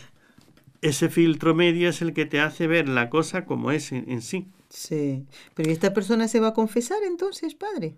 [0.81, 4.49] ese filtro medio es el que te hace ver la cosa como es en, sí.
[4.71, 7.95] Sí, pero esta persona se va a confesar entonces, padre?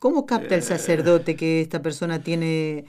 [0.00, 0.64] ¿Cómo capta el eh.
[0.64, 2.84] sacerdote que esta persona tiene...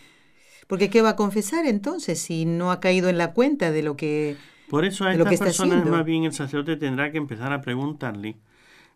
[0.68, 3.96] Porque ¿qué va a confesar entonces si no ha caído en la cuenta de lo
[3.96, 4.36] que...
[4.70, 8.38] Por eso a estas personas más bien el sacerdote tendrá que empezar a preguntarle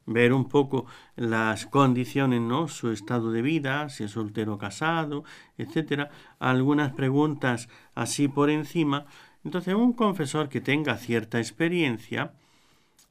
[0.06, 0.86] ver un poco
[1.16, 2.68] las condiciones, ¿no?
[2.68, 5.24] Su estado de vida, si es soltero o casado,
[5.58, 6.10] etcétera,
[6.40, 9.06] algunas preguntas así por encima.
[9.44, 12.34] Entonces, un confesor que tenga cierta experiencia,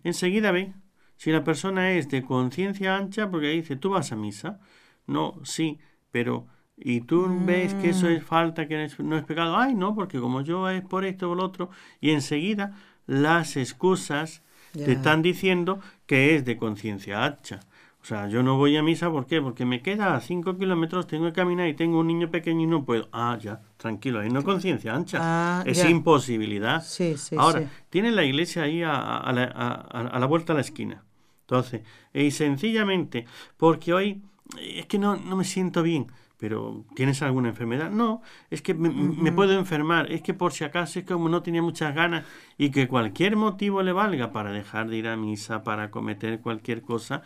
[0.04, 0.72] enseguida ve
[1.16, 4.60] si la persona es de conciencia ancha, porque dice, tú vas a misa.
[5.06, 5.78] No, sí,
[6.10, 6.46] pero
[6.80, 8.26] y tú ves que eso es mm.
[8.26, 9.56] falta, que no es pecado.
[9.56, 11.70] Ay, no, porque como yo es por esto o lo otro.
[12.00, 17.60] Y enseguida las excusas te están diciendo que es de conciencia hacha.
[18.02, 19.42] O sea, yo no voy a misa, ¿por qué?
[19.42, 22.66] Porque me queda a cinco kilómetros, tengo que caminar y tengo un niño pequeño y
[22.66, 23.08] no puedo.
[23.12, 25.18] Ah, ya, tranquilo, ahí no conciencia ancha.
[25.20, 26.82] Ah, es imposibilidad.
[26.82, 31.04] Sí, sí, Ahora, tiene la iglesia ahí a, la, a, la, vuelta a la esquina.
[31.42, 31.82] Entonces,
[32.14, 33.26] y sencillamente,
[33.58, 34.22] porque hoy
[34.58, 36.06] es que no, no me siento bien
[36.38, 37.90] pero ¿tienes alguna enfermedad?
[37.90, 41.62] No, es que me, puedo enfermar, es que por si acaso es como no tenía
[41.62, 42.24] muchas ganas
[42.56, 46.82] y que cualquier motivo le valga para dejar de ir a misa, para cometer cualquier
[46.82, 47.22] cosa,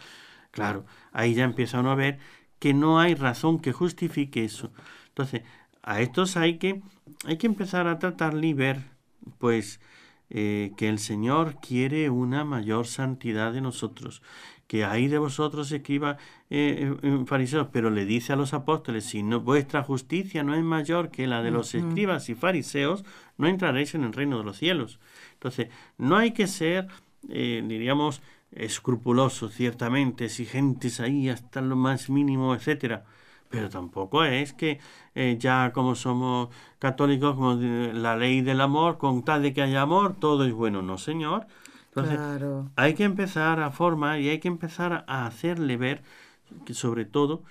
[0.51, 2.19] claro, ahí ya empieza uno a ver
[2.59, 4.73] que no hay razón que justifique eso.
[5.09, 5.43] Entonces,
[5.83, 6.81] a estos hay que,
[7.27, 8.83] hay que empezar a tratarle y ver,
[9.39, 9.81] pues,
[10.31, 14.23] eh, que el Señor quiere una mayor santidad de nosotros,
[14.67, 16.17] que hay de vosotros escriba
[16.55, 20.63] eh, eh, fariseos, pero le dice a los apóstoles, si no, vuestra justicia no es
[20.63, 23.07] mayor que la de los escribas y fariseos,
[23.39, 25.01] no entraréis en el reino de los cielos.
[25.33, 26.89] Entonces, no hay que ser,
[27.31, 33.07] eh, diríamos, escrupulosos, ciertamente, exigentes ahí hasta lo más mínimo, etcétera.
[33.49, 34.79] Pero tampoco es que
[35.39, 40.17] ya como somos católicos, como la ley del amor, con tal de que haya amor,
[40.21, 40.83] todo es bueno.
[40.83, 41.47] No, señor.
[41.95, 42.19] Entonces,
[42.77, 46.03] hay que empezar a formar y hay que empezar a hacerle ver
[46.65, 47.43] que sobre todo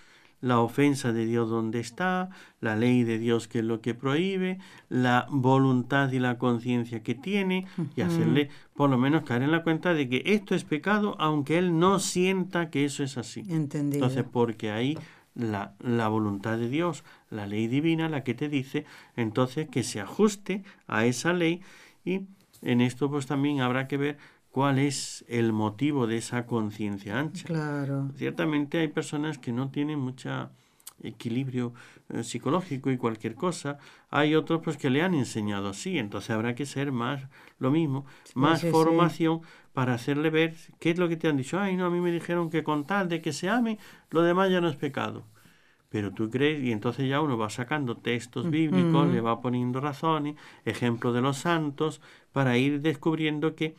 [0.42, 4.60] la ofensa de Dios donde está, la ley de Dios que es lo que prohíbe,
[4.90, 9.64] la voluntad y la conciencia que tiene y hacerle por lo menos caer en la
[9.64, 13.42] cuenta de que esto es pecado aunque él no sienta que eso es así.
[13.48, 14.04] Entendido.
[14.04, 14.98] Entonces, porque ahí
[15.36, 18.86] la, la voluntad de Dios, la ley divina, la que te dice,
[19.16, 21.62] entonces que se ajuste a esa ley
[22.04, 22.22] y
[22.64, 24.18] en esto pues también habrá que ver
[24.52, 27.46] cuál es el motivo de esa conciencia ancha.
[27.46, 28.12] Claro.
[28.16, 30.52] Ciertamente hay personas que no tienen mucha
[31.04, 31.74] equilibrio
[32.10, 33.80] eh, psicológico y cualquier cosa.
[34.10, 37.28] Hay otros pues que le han enseñado así, entonces habrá que ser más
[37.60, 39.42] lo mismo, más formación
[39.74, 41.60] para hacerle ver qué es lo que te han dicho.
[41.60, 44.52] Ay, no, a mí me dijeron que con tal de que se ame, lo demás
[44.52, 45.26] ya no es pecado.
[45.90, 50.38] Pero tú crees, y entonces ya uno va sacando textos bíblicos, le va poniendo razones,
[50.64, 52.00] ejemplos de los santos,
[52.32, 53.76] para ir descubriendo que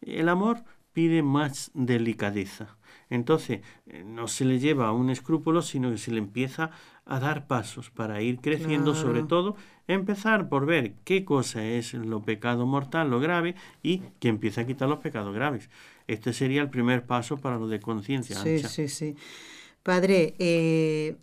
[0.00, 2.78] el amor pide más delicadeza.
[3.10, 6.70] Entonces, eh, no se le lleva a un escrúpulo, sino que se le empieza
[7.04, 9.56] a dar pasos para ir creciendo, sobre todo,
[9.86, 14.66] empezar por ver qué cosa es lo pecado mortal, lo grave, y que empieza a
[14.66, 15.70] quitar los pecados graves.
[16.08, 18.36] Este sería el primer paso para lo de conciencia.
[18.36, 19.16] Sí, sí, sí.
[19.82, 21.16] Padre, eh,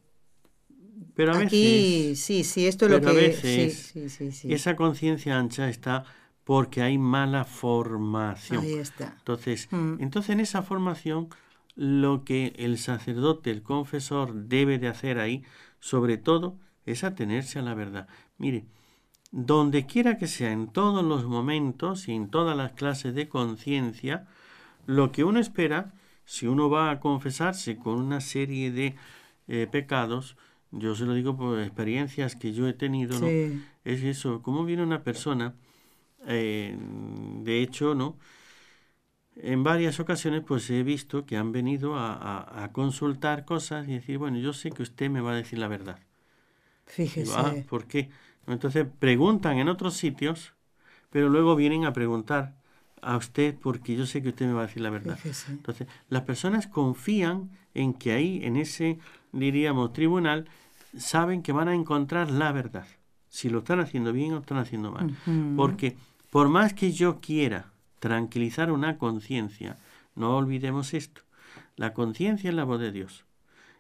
[1.16, 3.34] pero a aquí, sí, sí, esto es lo que...
[3.34, 3.70] sí,
[4.10, 6.06] sí, sí, esa conciencia ancha está
[6.44, 8.64] porque hay mala formación.
[8.64, 9.16] Ahí está.
[9.18, 9.96] Entonces, mm.
[10.00, 11.30] entonces en esa formación
[11.76, 15.44] lo que el sacerdote, el confesor debe de hacer ahí,
[15.80, 18.08] sobre todo, es atenerse a la verdad.
[18.38, 18.66] Mire,
[19.32, 24.28] donde quiera que sea, en todos los momentos y en todas las clases de conciencia,
[24.86, 25.94] lo que uno espera,
[26.26, 28.96] si uno va a confesarse con una serie de
[29.48, 30.38] eh, pecados,
[30.72, 33.28] yo se lo digo por experiencias que yo he tenido, ¿no?
[33.84, 35.56] Es eso, cómo viene una persona,
[36.28, 38.18] eh, de hecho, ¿no?
[39.36, 44.38] en varias ocasiones pues he visto que han venido a, consultar cosas y decir, bueno,
[44.38, 46.00] yo sé que usted me va a decir la verdad.
[46.86, 47.32] Fíjese.
[47.36, 48.10] ah, ¿Por qué?
[48.48, 50.54] Entonces preguntan en otros sitios,
[51.10, 52.56] pero luego vienen a preguntar
[53.02, 55.18] a usted porque yo sé que usted me va a decir la verdad.
[55.50, 59.00] Entonces, las personas confían en que ahí, en ese,
[59.32, 60.48] diríamos, tribunal,
[60.98, 62.88] saben que van a encontrar la verdad.
[63.30, 65.16] Si lo están haciendo bien o están haciendo mal.
[65.56, 65.98] Porque
[66.34, 69.78] por más que yo quiera tranquilizar una conciencia.
[70.16, 71.22] No olvidemos esto.
[71.76, 73.24] La conciencia es la voz de Dios.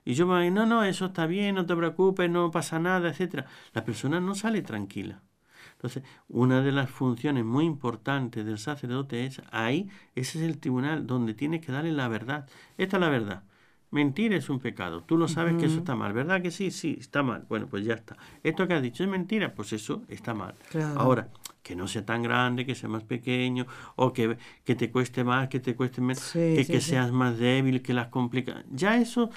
[0.05, 3.09] Y yo me digo, no, no, eso está bien, no te preocupes, no pasa nada,
[3.09, 3.45] etc.
[3.73, 5.23] La persona no sale tranquila.
[5.71, 11.07] Entonces, una de las funciones muy importantes del sacerdote es ahí, ese es el tribunal
[11.07, 12.47] donde tiene que darle la verdad.
[12.77, 13.43] Esta es la verdad.
[13.89, 15.03] Mentir es un pecado.
[15.03, 16.69] Tú lo sabes que eso está mal, ¿verdad que sí?
[16.69, 17.47] Sí, está mal.
[17.49, 18.15] Bueno, pues ya está.
[18.43, 20.53] Esto que has dicho es mentira, pues eso está mal.
[20.95, 21.29] Ahora,
[21.63, 25.47] que no sea tan grande, que sea más pequeño, o que, que te cueste más,
[25.47, 28.63] que te cueste menos, que, que seas más débil, que las complica.
[28.69, 29.32] Ya eso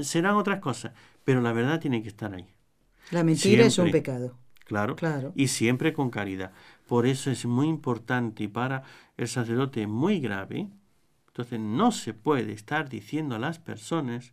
[0.00, 0.92] serán otras cosas,
[1.24, 2.46] pero la verdad tiene que estar ahí.
[3.10, 4.36] La mentira es un pecado.
[4.66, 5.32] Claro, claro.
[5.34, 6.52] Y siempre con caridad.
[6.86, 8.84] Por eso es muy importante y para
[9.16, 10.68] el sacerdote muy grave.
[11.26, 14.32] Entonces no se puede estar diciendo a las personas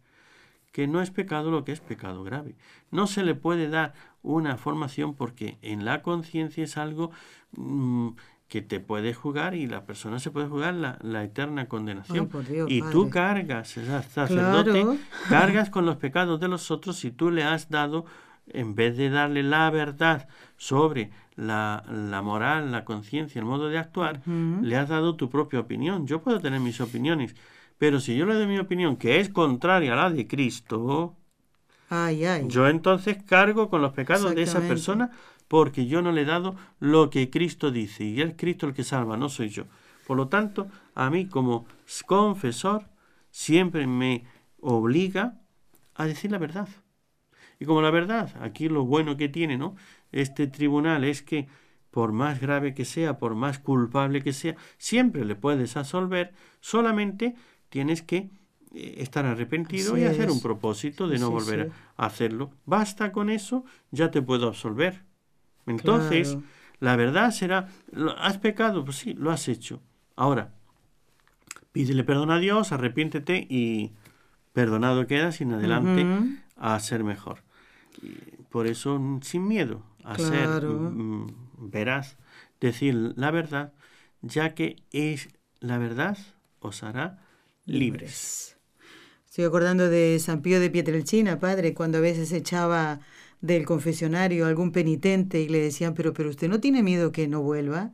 [0.77, 2.53] que no es pecado lo que es pecado grave.
[2.91, 7.09] No se le puede dar una formación porque en la conciencia es algo
[7.53, 8.09] mm,
[8.47, 12.29] que te puede jugar y la persona se puede jugar la, eterna condenación.
[12.67, 13.69] y tú cargas,
[14.11, 14.85] sacerdote,
[15.29, 18.05] cargas con los pecados de los otros y tú le has dado,
[18.45, 23.79] en vez de darle la verdad sobre la, la moral, la conciencia, el modo de
[23.79, 26.05] actuar, le has dado tu propia opinión.
[26.05, 27.35] Yo puedo tener mis opiniones,
[27.77, 31.15] pero si yo le doy mi opinión que es contraria a la de Cristo,
[32.47, 35.11] yo entonces cargo con los pecados de esa persona
[35.47, 38.03] porque yo no le he dado lo que Cristo dice.
[38.03, 39.65] Y es Cristo el que salva, no soy yo.
[40.05, 41.65] Por lo tanto, a mí como
[42.05, 42.85] confesor
[43.29, 44.25] siempre me
[44.59, 45.39] obliga
[45.95, 46.67] a decir la verdad.
[47.59, 49.75] Y como la verdad, aquí lo bueno que tiene, ¿no?
[50.11, 51.47] Este tribunal es que
[51.91, 57.35] por más grave que sea, por más culpable que sea, siempre le puedes absolver, solamente
[57.69, 58.29] tienes que
[58.73, 62.51] eh, estar arrepentido y hacer un propósito de no volver a hacerlo.
[62.65, 65.03] Basta con eso, ya te puedo absolver.
[65.65, 66.37] Entonces,
[66.79, 67.67] la verdad será,
[68.17, 68.85] ¿has pecado?
[68.85, 69.81] Pues sí, lo has hecho.
[70.15, 70.53] Ahora,
[71.71, 73.93] pídele perdón a Dios, arrepiéntete y
[74.53, 76.05] perdonado quedas sin adelante
[76.55, 77.43] a ser mejor.
[78.49, 81.27] por eso, sin miedo a ser mm,
[81.57, 82.17] veraz,
[82.59, 83.73] decir la verdad,
[84.21, 86.17] ya que es la verdad
[86.59, 87.19] os hará
[87.67, 88.57] libres.
[89.29, 93.01] Estoy acordando de San Pío de Pietrelcina, padre, cuando a veces echaba
[93.41, 97.43] del confesionario algún penitente y le decían, pero, pero usted no tiene miedo que no
[97.43, 97.91] vuelva,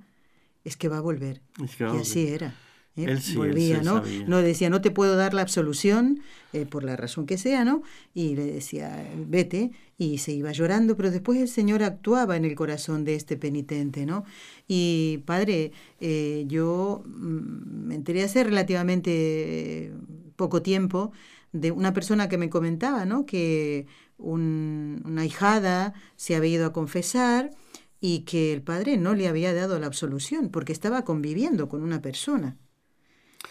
[0.64, 1.42] es que va a volver.
[1.58, 2.56] y así era.
[2.96, 3.18] ¿Eh?
[3.36, 4.04] Volvía, ¿no?
[4.28, 6.22] No decía, no te puedo dar la absolución,
[6.54, 7.82] eh, por la razón que sea, ¿no?
[8.14, 12.56] Y le decía, vete, y se iba llorando, pero después el Señor actuaba en el
[12.56, 14.26] corazón de este penitente, ¿no?
[14.68, 19.92] Y padre, eh, yo mm, me enteré hace relativamente
[20.36, 21.12] poco tiempo
[21.52, 23.26] de una persona que me comentaba, ¿no?
[23.26, 23.88] Que
[24.18, 27.52] una hijada se había ido a confesar
[28.00, 32.02] y que el padre no le había dado la absolución porque estaba conviviendo con una
[32.02, 32.58] persona.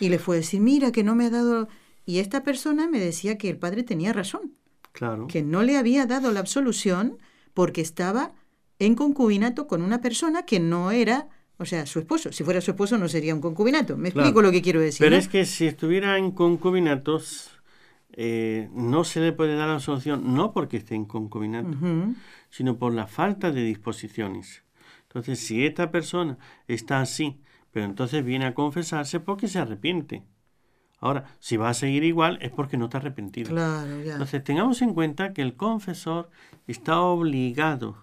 [0.01, 1.69] Y le fue a decir, mira, que no me ha dado...
[2.05, 4.53] Y esta persona me decía que el padre tenía razón.
[4.93, 5.27] Claro.
[5.27, 7.19] Que no le había dado la absolución
[7.55, 8.33] porque estaba
[8.79, 11.29] en concubinato con una persona que no era,
[11.59, 12.33] o sea, su esposo.
[12.33, 13.97] Si fuera su esposo no sería un concubinato.
[13.97, 15.05] Me explico lo que quiero decir.
[15.05, 17.51] Pero es que si estuviera en concubinatos,
[18.13, 21.77] eh, no se le puede dar la absolución, no porque esté en concubinato,
[22.51, 24.65] sino por la falta de disposiciones.
[25.05, 27.39] Entonces, si esta persona está así,
[27.73, 30.23] pero entonces viene a confesarse porque se arrepiente.
[31.01, 33.51] Ahora, si va a seguir igual es porque no está arrepentido.
[33.51, 34.13] Claro, ya.
[34.13, 36.31] Entonces, tengamos en cuenta que el confesor
[36.69, 37.97] está obligado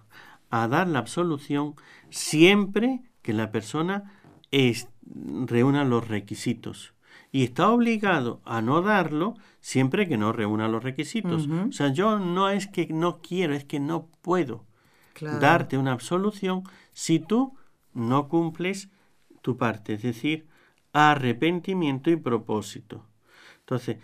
[0.50, 1.76] a dar la absolución
[2.10, 4.12] siempre que la persona
[5.46, 6.92] reúna los requisitos.
[7.32, 11.48] Y está obligado a no darlo siempre que no reúna los requisitos.
[11.68, 14.66] O sea, yo no es que no quiero, es que no puedo
[15.40, 17.56] darte una absolución si tú
[17.94, 18.90] no cumples
[19.40, 19.94] tu parte.
[19.94, 20.46] Es decir,
[20.92, 23.06] arrepentimiento y propósito.
[23.60, 23.98] Entonces,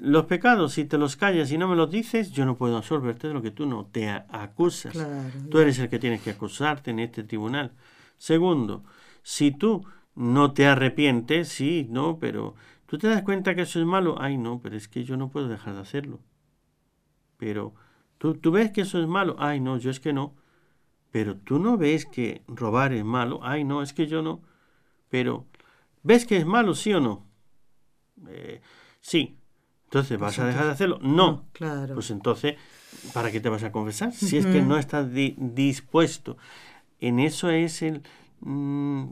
[0.00, 3.28] los pecados, si te los callas y no me los dices, yo no puedo absolverte
[3.28, 4.96] de lo que tú no te acusas.
[5.48, 7.72] tú eres el que tienes que acusarte en este tribunal.
[8.18, 8.84] Segundo,
[9.22, 9.84] si tú
[10.14, 12.54] no te arrepientes, sí, no, pero
[12.86, 15.30] tú te das cuenta que eso es malo, ay, no, pero es que yo no
[15.30, 16.20] puedo dejar de hacerlo.
[17.36, 17.74] Pero
[18.18, 20.34] tú, tú ves que eso es malo, ay, no, yo es que no.
[21.10, 24.42] Pero tú no ves que robar es malo, ay, no, es que yo no.
[25.12, 25.46] Pero
[26.02, 27.24] ¿Ves que es malo, sí o no?
[28.28, 28.60] Eh,
[29.00, 29.36] sí.
[29.84, 30.98] Entonces, ¿vas a dejar de hacerlo?
[31.02, 31.46] No.
[31.52, 31.94] claro.
[31.94, 32.56] Pues entonces,
[33.12, 34.12] ¿para qué te vas a confesar?
[34.12, 36.36] Si es que no estás dispuesto.
[36.98, 38.02] En eso es el...
[38.40, 39.04] Mm,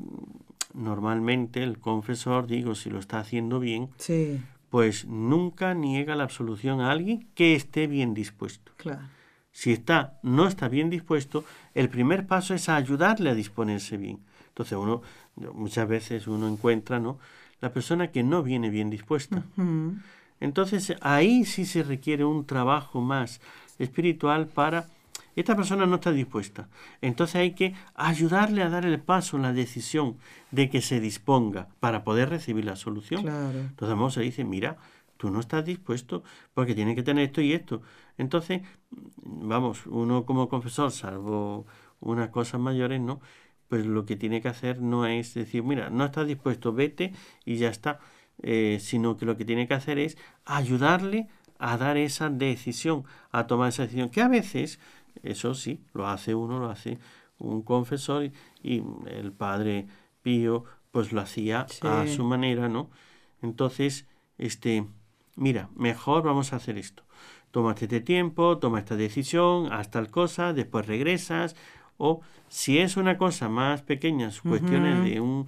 [0.73, 4.41] normalmente el confesor, digo, si lo está haciendo bien, sí.
[4.69, 8.73] pues nunca niega la absolución a alguien que esté bien dispuesto.
[8.77, 9.03] Claro.
[9.53, 11.45] Si está, no está bien dispuesto,
[11.75, 14.21] el primer paso es ayudarle a disponerse bien.
[14.49, 15.03] Entonces uno,
[15.55, 17.19] muchas veces uno encuentra, ¿no?
[17.61, 19.45] La persona que no viene bien dispuesta.
[20.41, 23.41] Entonces ahí sí se requiere un trabajo más
[23.79, 24.87] espiritual para...
[25.37, 26.69] Esta persona no está dispuesta.
[27.01, 30.17] Entonces hay que ayudarle a dar el paso, la decisión
[30.51, 33.23] de que se disponga para poder recibir la solución.
[33.23, 33.59] Claro.
[33.59, 34.77] Entonces vamos se dice, mira,
[35.17, 36.25] tú no estás dispuesto
[36.55, 37.83] porque tiene que tener esto y esto.
[38.19, 38.63] Entonces,
[39.23, 41.67] vamos, uno como confesor, salvo
[42.01, 43.21] unas cosas mayores, ¿no?
[43.71, 47.15] Pues lo que tiene que hacer no es decir, mira, no estás dispuesto, vete
[47.45, 48.01] y ya está,
[48.43, 51.29] eh, sino que lo que tiene que hacer es ayudarle
[51.61, 54.81] a dar esa decisión, a tomar esa decisión, que a veces,
[55.23, 56.99] eso sí, lo hace uno, lo hace
[57.39, 59.87] un confesor y, el padre
[60.23, 62.91] Pío pues lo hacía a su manera, ¿no?
[63.41, 64.85] Entonces, este,
[65.37, 67.05] mira, mejor vamos a hacer esto.
[67.53, 71.55] Tómate este tiempo, toma esta decisión, haz tal cosa, después regresas,
[72.03, 75.47] o si es una cosa más pequeña, cuestiones de un,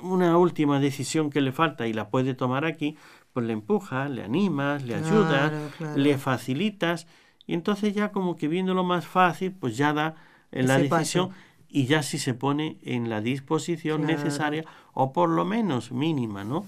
[0.00, 2.96] una última decisión que le falta y la puede tomar aquí,
[3.32, 5.52] pues le empujas, le animas, le ayudas,
[5.96, 7.06] le facilitas
[7.46, 10.16] y entonces ya como que viéndolo más fácil, pues ya da
[10.50, 11.30] la decisión
[11.68, 14.64] y ya si se pone en la disposición necesaria
[14.94, 16.66] o por lo menos mínima, ¿no?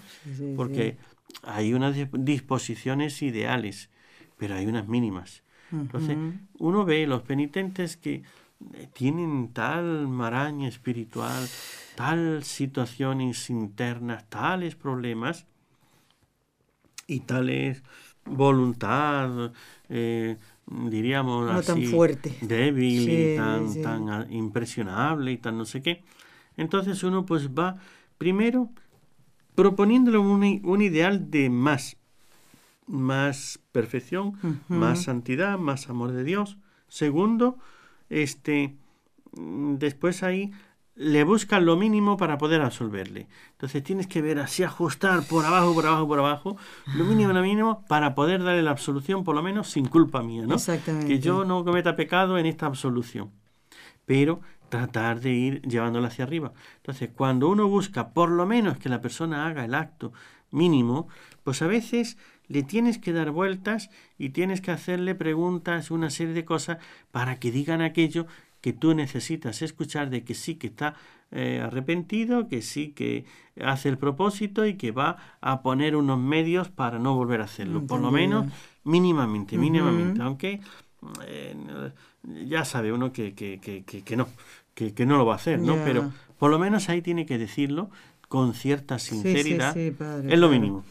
[0.56, 0.98] Porque
[1.42, 3.90] hay unas disposiciones ideales,
[4.38, 5.42] pero hay unas mínimas.
[5.72, 6.16] Entonces,
[6.58, 8.22] uno ve los penitentes que
[8.92, 11.46] tienen tal maraña espiritual,
[11.94, 15.46] tal situaciones internas, tales problemas
[17.06, 17.82] y tales
[18.24, 19.52] voluntad,
[19.88, 20.36] eh,
[20.66, 22.36] diríamos así, tan fuerte.
[22.40, 26.04] débil y tan, tan impresionable y tan no sé qué.
[26.56, 27.76] Entonces uno pues va
[28.18, 28.70] primero
[29.54, 31.96] proponiéndole un, un ideal de más,
[32.86, 34.38] más perfección,
[34.68, 36.58] más santidad, más amor de Dios.
[36.88, 37.58] Segundo,
[38.08, 38.76] este,
[39.32, 40.52] mm, después ahí
[40.96, 43.28] le buscan lo mínimo para poder absolverle.
[43.52, 46.56] Entonces tienes que ver así, ajustar por abajo, por abajo, por abajo,
[46.96, 50.46] lo mínimo, lo mínimo, para poder darle la absolución, por lo menos sin culpa mía,
[50.46, 50.54] ¿no?
[50.54, 51.06] Exactamente.
[51.06, 53.30] Que yo no cometa pecado en esta absolución.
[54.06, 54.40] Pero
[54.70, 56.52] tratar de ir llevándola hacia arriba.
[56.76, 60.12] Entonces, cuando uno busca por lo menos que la persona haga el acto
[60.50, 61.08] mínimo,
[61.44, 62.16] pues a veces
[62.48, 66.78] le tienes que dar vueltas y tienes que hacerle preguntas, una serie de cosas
[67.10, 68.26] para que digan aquello
[68.60, 70.94] que tú necesitas escuchar de que sí que está
[71.30, 73.24] eh, arrepentido, que sí que
[73.60, 77.86] hace el propósito y que va a poner unos medios para no volver a hacerlo,
[77.86, 78.46] por lo menos
[78.84, 80.60] mínimamente, mínimamente, aunque
[81.26, 81.54] eh,
[82.46, 84.28] ya sabe uno que, que, que, que no,
[84.74, 85.76] que, no lo va a hacer, ¿no?
[85.84, 87.90] Pero por lo menos ahí tiene que decirlo
[88.28, 90.84] con cierta sinceridad, es lo mínimo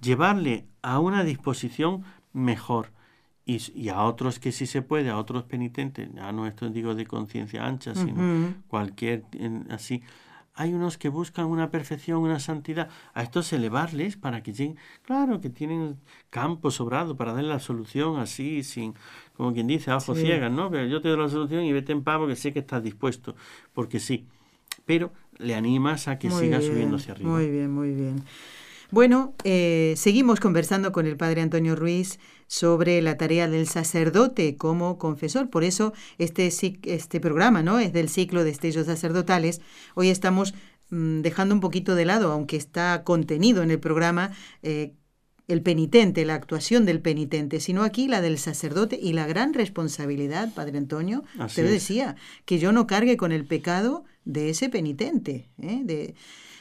[0.00, 2.92] llevarle a una disposición mejor.
[3.48, 7.06] Y, a otros que sí se puede, a otros penitentes, a no esto digo de
[7.06, 9.22] conciencia ancha, sino cualquier
[9.70, 10.02] así,
[10.56, 12.88] hay unos que buscan una perfección, una santidad.
[13.12, 14.78] A estos elevarles para que lleguen.
[15.02, 15.98] Claro que tienen
[16.30, 18.94] campo sobrado para darle la solución así, sin,
[19.36, 20.70] como quien dice, a ojos ciegas, ¿no?
[20.70, 23.36] Pero yo te doy la solución y vete en paz porque sé que estás dispuesto.
[23.74, 24.26] Porque sí.
[24.86, 27.30] Pero le animas a que siga subiendo hacia arriba.
[27.30, 28.22] Muy bien, muy bien.
[28.90, 34.98] Bueno, eh, seguimos conversando con el padre Antonio Ruiz sobre la tarea del sacerdote como
[34.98, 35.50] confesor.
[35.50, 37.80] Por eso este, este programa ¿no?
[37.80, 39.60] es del ciclo de estellos sacerdotales.
[39.94, 40.54] Hoy estamos
[40.90, 44.30] mm, dejando un poquito de lado, aunque está contenido en el programa,
[44.62, 44.94] eh,
[45.48, 50.52] el penitente, la actuación del penitente, sino aquí la del sacerdote y la gran responsabilidad,
[50.54, 55.48] Padre Antonio, usted decía, que yo no cargue con el pecado de ese penitente.
[55.60, 55.82] ¿eh?
[55.84, 56.14] De...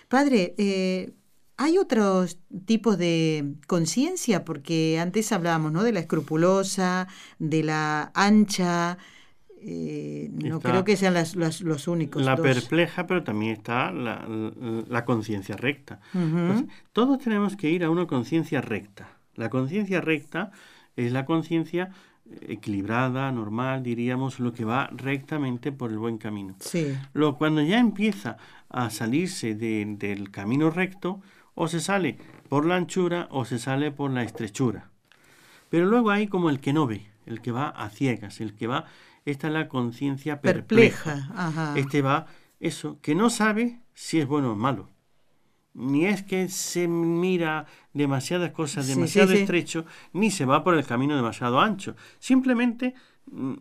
[0.08, 1.14] Padre, eh,
[1.58, 5.84] hay otros tipos de conciencia, porque antes hablábamos ¿no?
[5.84, 7.08] de la escrupulosa,
[7.40, 8.98] de la ancha,
[9.68, 12.24] eh, no creo que sean las, los únicos.
[12.24, 16.00] La perpleja, pero también está la, conciencia recta.
[16.94, 19.18] todos tenemos que ir a una conciencia recta.
[19.34, 20.52] La conciencia recta
[20.96, 21.90] es la conciencia
[22.48, 26.56] equilibrada, normal, diríamos, lo que va rectamente por el buen camino.
[26.60, 26.96] Sí.
[27.14, 28.38] Lo, cuando ya empieza
[28.70, 31.22] a salirse del camino recto,
[31.56, 32.18] o se sale
[32.50, 34.92] por la anchura o se sale por la estrechura.
[35.70, 38.68] Pero luego hay como el que no ve, el que va a ciegas, el que
[38.68, 38.86] va,
[39.26, 41.74] esta es la conciencia perpleja.
[41.76, 42.28] Este va,
[42.60, 44.90] eso, que no sabe si es bueno o malo.
[45.74, 51.16] Ni es que se mira demasiadas cosas demasiado estrecho, ni se va por el camino
[51.16, 51.96] demasiado ancho.
[52.20, 52.94] Simplemente
[53.26, 53.54] mm,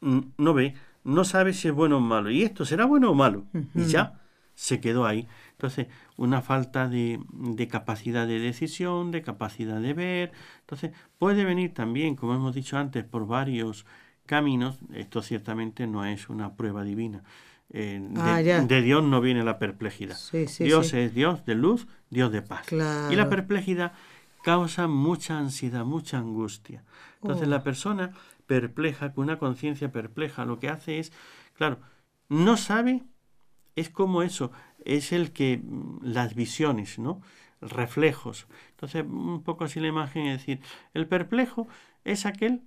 [0.00, 0.74] mm, no ve,
[1.04, 2.30] no sabe si es bueno o malo.
[2.30, 3.46] Y esto será bueno o malo.
[3.74, 4.20] Y ya
[4.54, 5.26] se quedó ahí.
[5.62, 5.86] Entonces,
[6.16, 7.20] una falta de,
[7.70, 10.32] capacidad de decisión, de capacidad de ver.
[10.58, 13.86] Entonces, puede venir también, como hemos dicho antes, por varios
[14.26, 14.80] caminos.
[14.92, 17.22] Esto ciertamente no es una prueba divina.
[17.70, 20.18] Eh, ah, de, Dios no viene la perplejidad.
[20.58, 22.66] Dios es Dios de luz, Dios de paz.
[22.72, 23.92] Y la perplejidad
[24.42, 26.82] causa mucha ansiedad, mucha angustia.
[27.22, 27.62] Entonces, la oh.
[27.62, 28.10] persona
[28.48, 31.12] perpleja, con una conciencia perpleja, lo que hace es,
[31.54, 31.78] claro,
[32.28, 33.04] no sabe,
[33.76, 34.50] es como eso,
[34.84, 37.20] es el que mm, las visiones, ¿no?
[37.62, 38.46] reflejos.
[38.70, 40.60] Entonces, un poco así la imagen es decir,
[40.94, 41.68] el perplejo
[42.04, 42.62] es aquel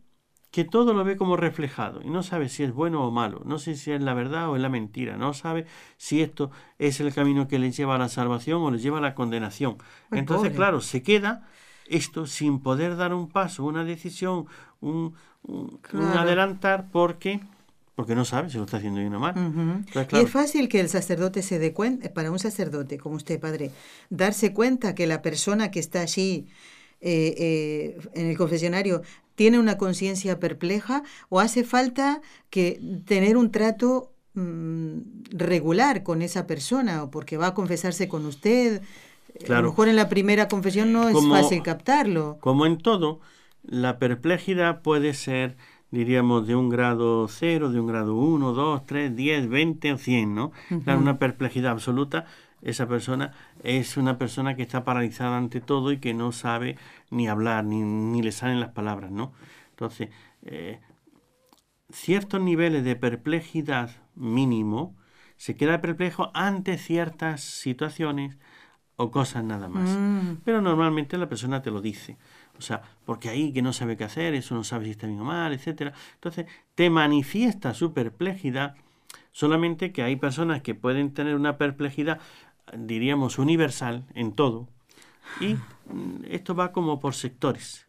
[0.51, 3.59] que todo lo ve como reflejado y no sabe si es bueno o malo, no
[3.59, 5.65] sé si es la verdad o es la mentira, no sabe
[5.97, 6.49] si esto
[6.79, 9.77] es el camino que le lleva a la salvación o le lleva a la condenación.
[10.11, 11.45] Entonces, claro, se queda
[11.87, 14.45] esto sin poder dar un paso, una decisión,
[14.79, 15.81] un, un
[16.15, 17.41] adelantar, porque
[17.95, 19.85] porque no sabe si lo está haciendo bien o mal.
[20.11, 23.71] Y es fácil que el sacerdote se dé cuenta, para un sacerdote como usted, padre,
[24.09, 26.47] darse cuenta que la persona que está allí
[26.99, 29.01] eh, eh, en el confesionario
[29.35, 36.47] tiene una conciencia perpleja o hace falta que tener un trato mm, regular con esa
[36.47, 38.81] persona o porque va a confesarse con usted.
[39.47, 42.37] A lo mejor en la primera confesión no es fácil captarlo.
[42.41, 43.21] Como en todo,
[43.63, 45.57] la perplejidad puede ser
[45.95, 50.35] diríamos, de un grado 0, de un grado 1, 2, 3, 10, 20 o 100,
[50.35, 50.51] ¿no?
[50.85, 52.25] una perplejidad absoluta.
[52.61, 53.31] Esa persona
[53.63, 56.77] es una persona que está paralizada ante todo y que no sabe
[57.11, 59.33] ni hablar, ni, ni le salen las palabras, ¿no?
[59.69, 60.09] Entonces,
[60.43, 60.79] eh,
[61.89, 64.95] ciertos niveles de perplejidad mínimo
[65.37, 68.37] se queda perplejo ante ciertas situaciones
[68.95, 69.89] o cosas nada más.
[69.89, 70.37] Mm.
[70.43, 72.17] Pero normalmente la persona te lo dice.
[72.57, 75.19] O sea, porque ahí que no sabe qué hacer, eso no sabe si está bien
[75.19, 75.93] o mal, etc.
[76.15, 76.45] Entonces,
[76.75, 78.75] te manifiesta su perplejidad,
[79.31, 82.19] solamente que hay personas que pueden tener una perplejidad,
[82.77, 84.69] diríamos, universal en todo.
[85.39, 87.87] Y mm, esto va como por sectores.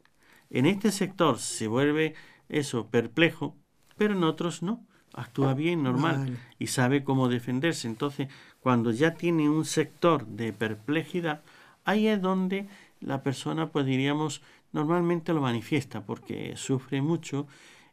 [0.50, 2.14] En este sector se vuelve
[2.48, 3.56] eso perplejo,
[3.96, 4.84] pero en otros no.
[5.14, 7.88] Actúa bien, normal, y sabe cómo defenderse.
[7.88, 8.28] Entonces,
[8.60, 11.40] cuando ya tiene un sector de perplejidad,
[11.86, 12.68] ahí es donde
[13.00, 14.42] la persona, pues diríamos,
[14.72, 17.46] normalmente lo manifiesta porque sufre mucho,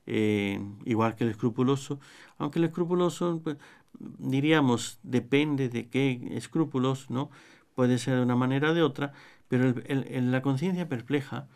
[0.05, 1.99] eh, igual que el escrupuloso,
[2.37, 3.57] aunque el escrupuloso, pues,
[3.99, 7.29] diríamos, depende de qué escrúpulos, ¿no?
[7.75, 9.13] Puede ser de una manera o de otra,
[9.47, 11.47] pero el, la conciencia perpleja,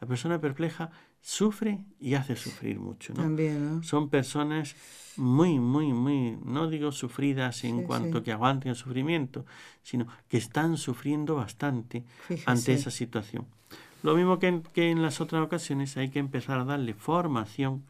[0.00, 3.22] la persona perpleja sufre y hace sufrir mucho, ¿no?
[3.22, 4.76] También, Son personas
[5.16, 9.46] muy, muy, muy, no digo sufridas en cuanto que aguanten el sufrimiento,
[9.82, 12.04] sino que están sufriendo bastante
[12.44, 13.46] ante esa situación.
[14.04, 17.84] Lo mismo que en, las otras ocasiones hay que empezar a darle formación,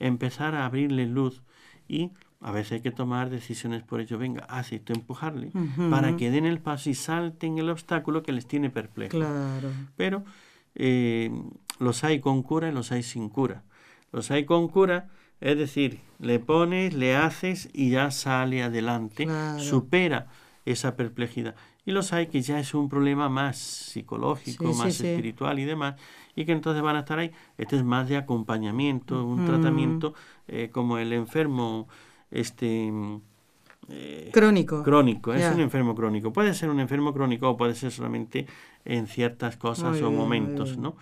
[0.00, 1.42] empezar a abrirle luz
[1.86, 2.10] y
[2.40, 4.18] a veces hay que tomar decisiones por ello.
[4.18, 5.52] Venga, esto, empujarle
[5.88, 9.16] para que den el paso y salten el obstáculo que les tiene perplejo.
[9.16, 9.70] Claro.
[9.96, 10.24] Pero
[10.74, 11.30] eh,
[11.78, 13.62] los hay con cura y los hay sin cura.
[14.10, 15.08] Los hay con cura,
[15.40, 19.28] es decir, le pones, le haces y ya sale adelante,
[19.60, 20.26] supera
[20.64, 21.54] esa perplejidad.
[21.84, 25.96] Y los hay que ya es un problema más psicológico, más espiritual y demás,
[26.36, 27.32] y que entonces van a estar ahí.
[27.58, 30.14] Este es más de acompañamiento, un tratamiento
[30.48, 31.88] eh, como el enfermo
[32.30, 32.92] este
[33.88, 34.82] eh, crónico.
[34.82, 36.32] Crónico, es un enfermo crónico.
[36.32, 38.46] Puede ser un enfermo crónico o puede ser solamente
[38.84, 40.96] en ciertas cosas o momentos, ¿no?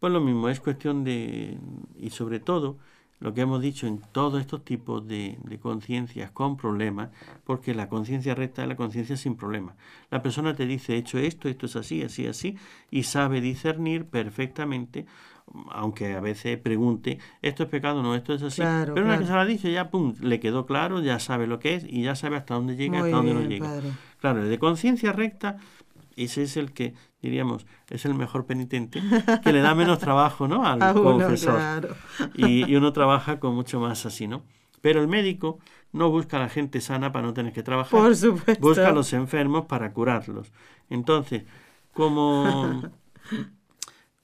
[0.00, 1.56] Pues lo mismo, es cuestión de,
[1.96, 2.76] y sobre todo,
[3.22, 7.10] lo que hemos dicho en todos estos tipos de, de conciencias con problemas,
[7.44, 9.76] porque la conciencia recta es la conciencia sin problemas.
[10.10, 12.56] La persona te dice, he hecho esto, esto es así, así, así,
[12.90, 15.06] y sabe discernir perfectamente,
[15.70, 18.60] aunque a veces pregunte, esto es pecado, no, esto es así.
[18.60, 21.60] Pero una vez que se la dice, ya pum, le quedó claro, ya sabe lo
[21.60, 23.80] que es y ya sabe hasta dónde llega, hasta dónde no llega.
[24.20, 25.58] Claro, de conciencia recta,
[26.16, 29.00] ese es el que diríamos, es el mejor penitente,
[29.42, 30.66] que le da menos trabajo ¿no?
[30.66, 31.96] al confesor.
[32.34, 34.42] Y, uno trabaja con mucho más así, ¿no?
[34.80, 35.60] Pero el médico
[35.92, 38.00] no busca a la gente sana para no tener que trabajar.
[38.00, 38.60] Por supuesto.
[38.60, 40.50] Busca a los enfermos para curarlos.
[40.90, 41.44] Entonces,
[41.92, 42.82] como,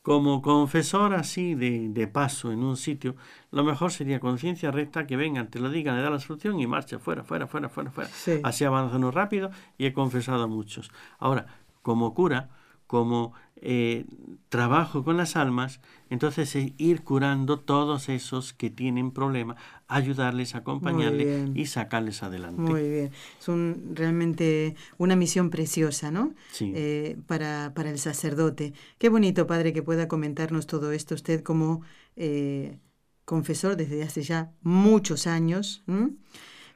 [0.03, 3.14] como confesor así de, de, paso en un sitio,
[3.53, 6.66] lo mejor sería conciencia recta que vengan, te lo digan, le da la solución y
[6.66, 8.11] marcha fuera, fuera, fuera, fuera, fuera.
[8.43, 10.91] Así avanzan rápido y he confesado a muchos.
[11.18, 11.47] Ahora,
[11.83, 12.51] como cura,
[12.87, 14.07] como eh,
[14.49, 19.57] trabajo con las almas, entonces es ir curando todos esos que tienen problemas,
[19.89, 22.62] ayudarles, acompañarles y sacarles adelante.
[22.62, 26.35] Muy bien, es un, realmente una misión preciosa, ¿no?
[26.51, 26.72] Sí.
[26.74, 28.72] Eh, para, para, el sacerdote.
[28.97, 31.83] Qué bonito, padre, que pueda comentarnos todo esto usted como
[32.16, 32.79] eh,
[33.26, 35.85] confesor desde hace ya muchos años.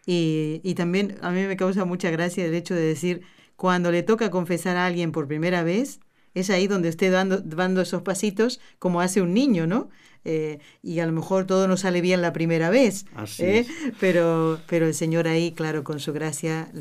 [0.04, 3.22] Y, y también a mí me causa mucha gracia el hecho de decir,
[3.62, 6.00] cuando le toca confesar a alguien por primera vez,
[6.34, 9.88] es ahí donde esté dando, dando esos pasitos como hace un niño, ¿no?
[10.24, 13.06] Eh, y a lo mejor todo no sale bien la primera vez,
[13.38, 13.64] ¿eh?
[14.00, 16.72] pero, pero el Señor ahí, claro, con su gracia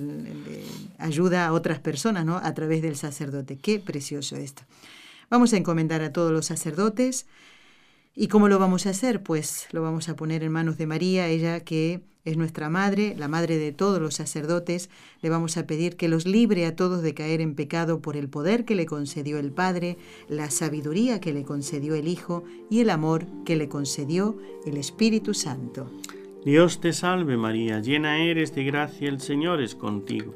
[0.98, 2.38] ayuda a otras personas, ¿no?
[2.38, 3.58] A través del sacerdote.
[3.58, 4.64] Qué precioso esto.
[5.30, 7.28] Vamos a encomendar a todos los sacerdotes.
[8.14, 9.24] ¿Y cómo lo vamos a hacer?
[9.24, 13.30] Pues lo vamos a poner en manos de María, ella que es nuestra madre, la
[13.30, 14.90] madre de todos los sacerdotes,
[15.22, 18.30] le vamos a pedir que los libre a todos de caer en pecado por el
[18.30, 19.98] poder que le concedió el Padre,
[20.28, 25.34] la sabiduría que le concedió el Hijo y el amor que le concedió el Espíritu
[25.34, 25.90] Santo.
[26.44, 30.36] Dios te salve María, llena eres de gracia, el Señor es contigo.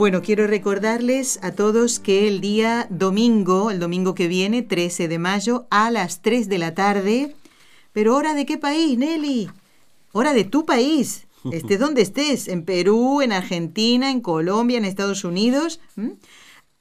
[0.00, 5.18] Bueno, quiero recordarles a todos que el día domingo, el domingo que viene, 13 de
[5.18, 7.36] mayo, a las 3 de la tarde,
[7.92, 9.50] pero hora de qué país, Nelly?
[10.12, 15.22] Hora de tu país, estés donde estés, en Perú, en Argentina, en Colombia, en Estados
[15.22, 15.80] Unidos.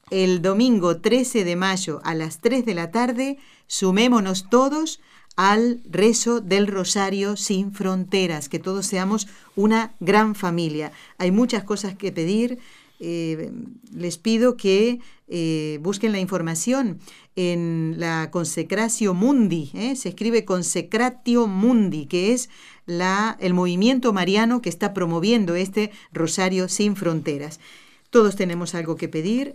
[0.10, 5.02] El domingo 13 de mayo a las 3 de la tarde Sumémonos todos
[5.36, 10.94] al rezo del rosario sin fronteras, que todos seamos una gran familia.
[11.18, 12.60] Hay muchas cosas que pedir.
[13.00, 13.52] Eh,
[13.96, 17.00] les pido que eh, busquen la información
[17.38, 19.96] en la Consecratio Mundi, ¿eh?
[19.96, 22.50] se escribe Consecratio Mundi, que es
[22.88, 27.62] el movimiento mariano que está promoviendo este Rosario sin Fronteras.
[28.10, 29.54] Todos tenemos algo que pedir,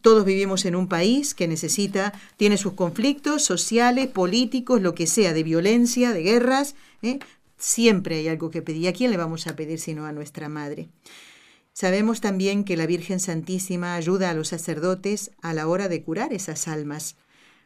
[0.00, 5.34] todos vivimos en un país que necesita, tiene sus conflictos sociales, políticos, lo que sea,
[5.34, 6.74] de violencia, de guerras.
[7.58, 8.88] Siempre hay algo que pedir.
[8.88, 10.88] ¿A quién le vamos a pedir sino a nuestra Madre?
[11.74, 16.32] Sabemos también que la Virgen Santísima ayuda a los sacerdotes a la hora de curar
[16.32, 17.16] esas almas.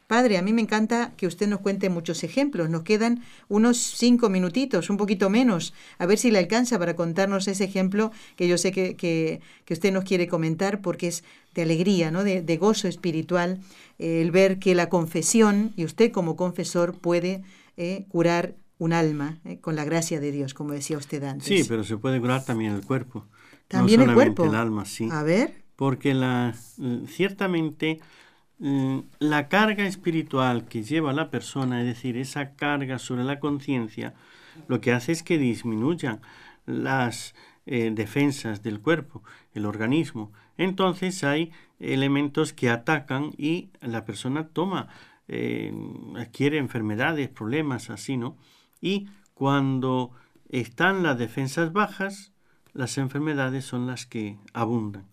[0.07, 2.69] Padre, a mí me encanta que usted nos cuente muchos ejemplos.
[2.69, 5.73] Nos quedan unos cinco minutitos, un poquito menos.
[5.97, 9.91] A ver si le alcanza para contarnos ese ejemplo que yo sé que, que, usted
[9.91, 12.23] nos quiere comentar porque es de alegría, ¿no?
[12.23, 13.59] de, gozo espiritual,
[13.99, 17.43] eh, el ver que la confesión, y usted como confesor puede
[17.75, 21.47] eh, curar un alma eh, con la gracia de Dios, como decía usted antes.
[21.47, 23.25] Sí, pero se puede curar también el cuerpo.
[23.67, 24.45] También el cuerpo.
[24.45, 25.09] El alma, sí.
[25.11, 25.63] A ver.
[25.75, 26.55] Porque la,
[27.07, 27.99] ciertamente
[28.59, 34.13] mm, la carga espiritual que lleva la persona, es decir, esa carga sobre la conciencia,
[34.67, 36.21] lo que hace es que disminuyan
[36.65, 40.31] las eh, defensas del cuerpo, el organismo.
[40.57, 44.87] Entonces hay elementos que atacan y la persona toma,
[45.27, 45.73] eh,
[46.15, 48.37] adquiere enfermedades, problemas, así, ¿no?
[48.81, 50.11] Y cuando
[50.49, 52.31] están las defensas bajas,
[52.77, 55.07] las enfermedades son las que abundan.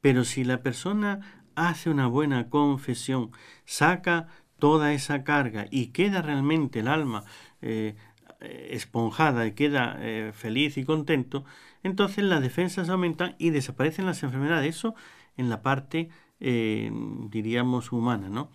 [0.00, 3.30] Pero si la persona hace una buena confesión,
[3.64, 4.28] saca
[4.58, 7.24] toda esa carga y queda realmente el alma
[7.62, 7.96] eh,
[8.40, 11.44] esponjada y queda eh, feliz y contento,
[11.82, 14.76] entonces las defensas aumentan y desaparecen las enfermedades.
[14.76, 14.94] Eso
[15.38, 16.10] en la parte,
[16.40, 16.92] eh,
[17.30, 18.50] diríamos, humana, ¿no?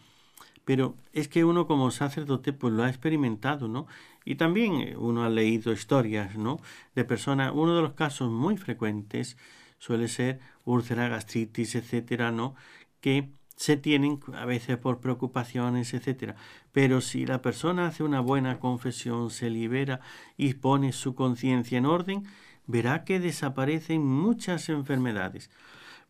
[0.66, 3.88] Pero es que uno como sacerdote pues lo ha experimentado, ¿no?
[4.30, 6.60] Y también eh, uno ha leído historias, ¿no?
[6.94, 9.38] De personas, uno de los casos muy frecuentes
[9.80, 12.54] suele ser úlcera, gastritis, etcétera, ¿no?
[13.02, 16.36] Que se tienen a veces por preocupaciones, etcétera.
[16.72, 20.00] Pero si la persona hace una buena confesión, se libera
[20.38, 22.24] y pone su conciencia en orden,
[22.68, 25.50] verá que desaparecen muchas enfermedades.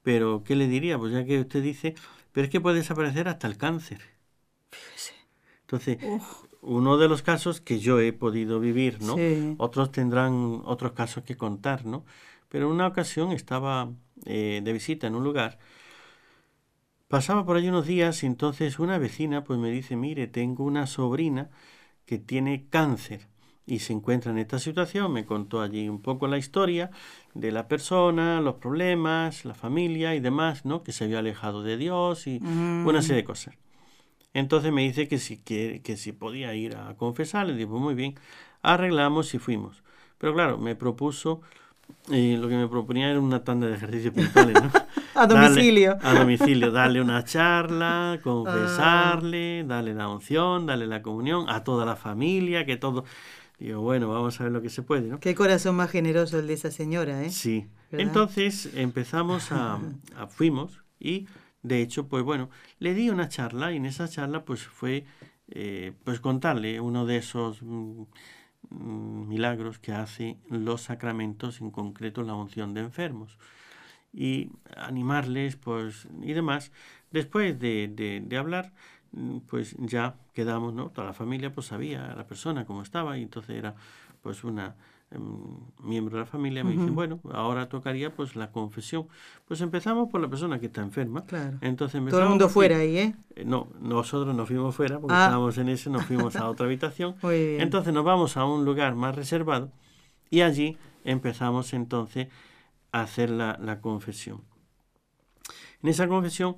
[0.04, 0.98] Pero, ¿qué le diría?
[1.00, 1.96] Pues ya que usted dice,
[2.34, 4.02] pero es que puede desaparecer hasta el cáncer.
[5.62, 6.00] Entonces,
[6.62, 9.16] uno de los casos que yo he podido vivir, ¿no?
[9.58, 12.06] Otros tendrán otros casos que contar, ¿no?
[12.50, 13.92] Pero en una ocasión estaba
[14.26, 15.60] eh, de visita en un lugar,
[17.08, 20.88] pasaba por allí unos días y entonces una vecina pues me dice, mire, tengo una
[20.88, 21.50] sobrina
[22.06, 23.28] que tiene cáncer
[23.66, 25.14] y se encuentra en esta situación.
[25.14, 26.90] Me contó allí un poco la historia
[27.36, 30.84] de la persona, los problemas, la familia y demás, ¿no?
[30.84, 33.56] Que se había alejado de Dios y una serie de cosas.
[34.34, 37.48] Entonces me dice que si, que, que si podía ir a confesar.
[37.48, 38.16] Le digo, muy bien,
[38.62, 39.84] arreglamos y fuimos.
[40.18, 41.42] Pero claro, me propuso,
[42.12, 44.72] eh, lo que me proponía era una tanda de ejercicios espirituales, ¿no?
[45.16, 45.98] a domicilio.
[46.02, 51.96] a domicilio, darle una charla, confesarle, darle la unción, darle la comunión a toda la
[51.96, 53.06] familia, que todo...
[53.58, 55.20] Digo, bueno, vamos a ver lo que se puede, ¿no?
[55.20, 57.30] Qué corazón más generoso el de esa señora, ¿eh?
[57.30, 57.68] Sí.
[57.92, 59.80] Entonces empezamos a,
[60.18, 61.28] a, fuimos y
[61.64, 62.50] de hecho, pues bueno,
[62.80, 65.06] le di una charla y en esa charla pues fue
[65.50, 68.04] eh, pues contarle uno de esos mm,
[69.28, 73.38] milagros que hace los sacramentos, en concreto la unción de enfermos
[74.14, 76.72] y animarles pues y demás.
[77.12, 77.88] Después de,
[78.28, 78.72] de, hablar,
[79.12, 80.90] Mm, pues ya quedamos, ¿no?
[80.92, 83.76] Toda la familia pues sabía la persona cómo estaba y entonces era
[84.22, 84.76] pues una
[85.80, 89.08] miembro de la familia me dice, bueno, ahora tocaría pues la confesión.
[89.48, 91.26] Pues empezamos por la persona que está enferma.
[91.26, 91.58] Claro.
[91.62, 93.16] Entonces Todo el mundo fuera ahí, ¿eh?
[93.36, 93.46] ¿eh?
[93.46, 95.26] No, nosotros nos fuimos fuera porque ah.
[95.26, 97.16] estábamos en ese, nos fuimos a otra habitación.
[97.24, 99.72] Entonces nos vamos a un lugar más reservado
[100.30, 102.28] y allí empezamos entonces
[102.92, 104.42] a hacer la, la confesión.
[105.82, 106.58] En esa confesión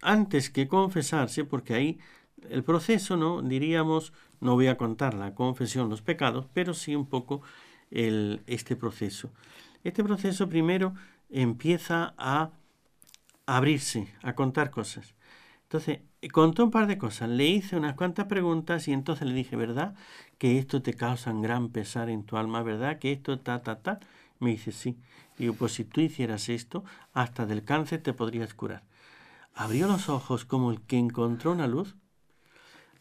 [0.00, 1.98] antes que confesarse, porque ahí
[2.50, 3.42] el proceso, ¿no?
[3.42, 7.42] Diríamos, no voy a contar la confesión, los pecados, pero sí un poco
[7.90, 9.30] este proceso.
[9.82, 10.94] Este proceso primero
[11.30, 12.50] empieza a
[13.46, 15.14] abrirse, a contar cosas.
[15.62, 16.00] Entonces,
[16.32, 19.94] contó un par de cosas, le hice unas cuantas preguntas y entonces le dije, ¿verdad?
[20.38, 22.98] Que esto te causa un gran pesar en tu alma, ¿verdad?
[22.98, 24.00] Que esto, ta, ta, ta.
[24.38, 24.98] Me dice, sí.
[25.38, 28.84] Digo, pues si tú hicieras esto, hasta del cáncer te podrías curar
[29.54, 31.96] abrió los ojos como el que encontró una luz,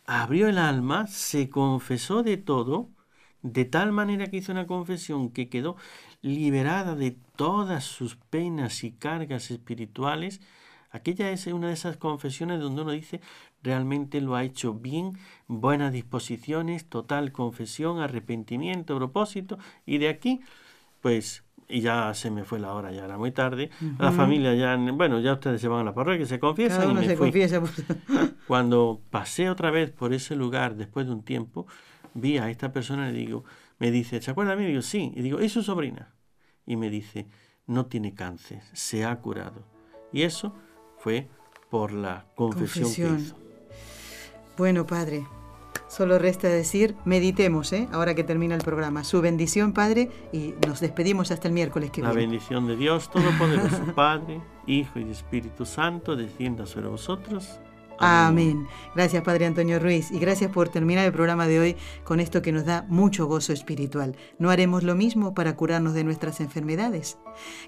[0.06, 2.90] abrió el alma, se confesó de todo,
[3.44, 5.76] de tal manera que hizo una confesión que quedó
[6.22, 10.42] liberada de todas sus penas y cargas espirituales.
[10.92, 13.20] Aquella es una de esas confesiones donde uno dice
[13.62, 15.18] realmente lo ha hecho bien,
[15.48, 20.42] buenas disposiciones, total confesión, arrepentimiento, propósito, y de aquí,
[21.02, 23.70] pues y ya se me fue la hora, ya era muy tarde.
[23.98, 27.06] La familia ya, bueno, ya ustedes se van a la parroquia, se confiesan y me
[27.06, 27.28] se fui.
[27.28, 27.62] Confiesa.
[28.48, 31.66] Cuando pasé otra vez por ese lugar después de un tiempo,
[32.14, 33.44] vi a esta persona y le digo,
[33.80, 34.64] me dice, ¿se acuerda de mí?
[34.64, 35.12] Y digo, sí.
[35.16, 36.14] Y digo, ¿es su sobrina?
[36.66, 37.28] Y me dice,
[37.66, 39.66] no tiene cáncer, se ha curado.
[40.12, 40.56] Y eso
[40.98, 41.30] fue
[41.70, 43.18] por la confesión, confesión.
[43.18, 43.38] que hizo.
[44.58, 45.26] Bueno, padre,
[45.94, 47.88] Solo resta decir, meditemos, ¿eh?
[47.92, 49.04] ahora que termina el programa.
[49.04, 52.12] Su bendición, Padre, y nos despedimos hasta el miércoles que viene.
[52.12, 57.60] La bendición de Dios Todopoderoso, Padre, Hijo y Espíritu Santo, descienda sobre vosotros
[58.00, 58.68] Amén.
[58.96, 62.52] Gracias, Padre Antonio Ruiz, y gracias por terminar el programa de hoy con esto que
[62.52, 64.16] nos da mucho gozo espiritual.
[64.40, 67.18] ¿No haremos lo mismo para curarnos de nuestras enfermedades?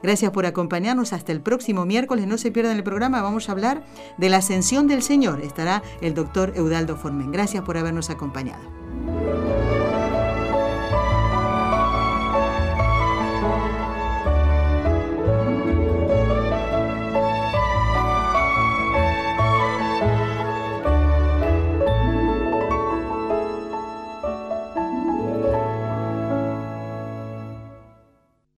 [0.04, 2.28] Gracias por acompañarnos hasta el próximo miércoles.
[2.28, 3.84] No se pierdan el programa, vamos a hablar
[4.18, 5.42] de la ascensión del Señor.
[5.42, 7.32] Estará el doctor Eudaldo Formen.
[7.32, 9.75] Gracias por habernos acompañado.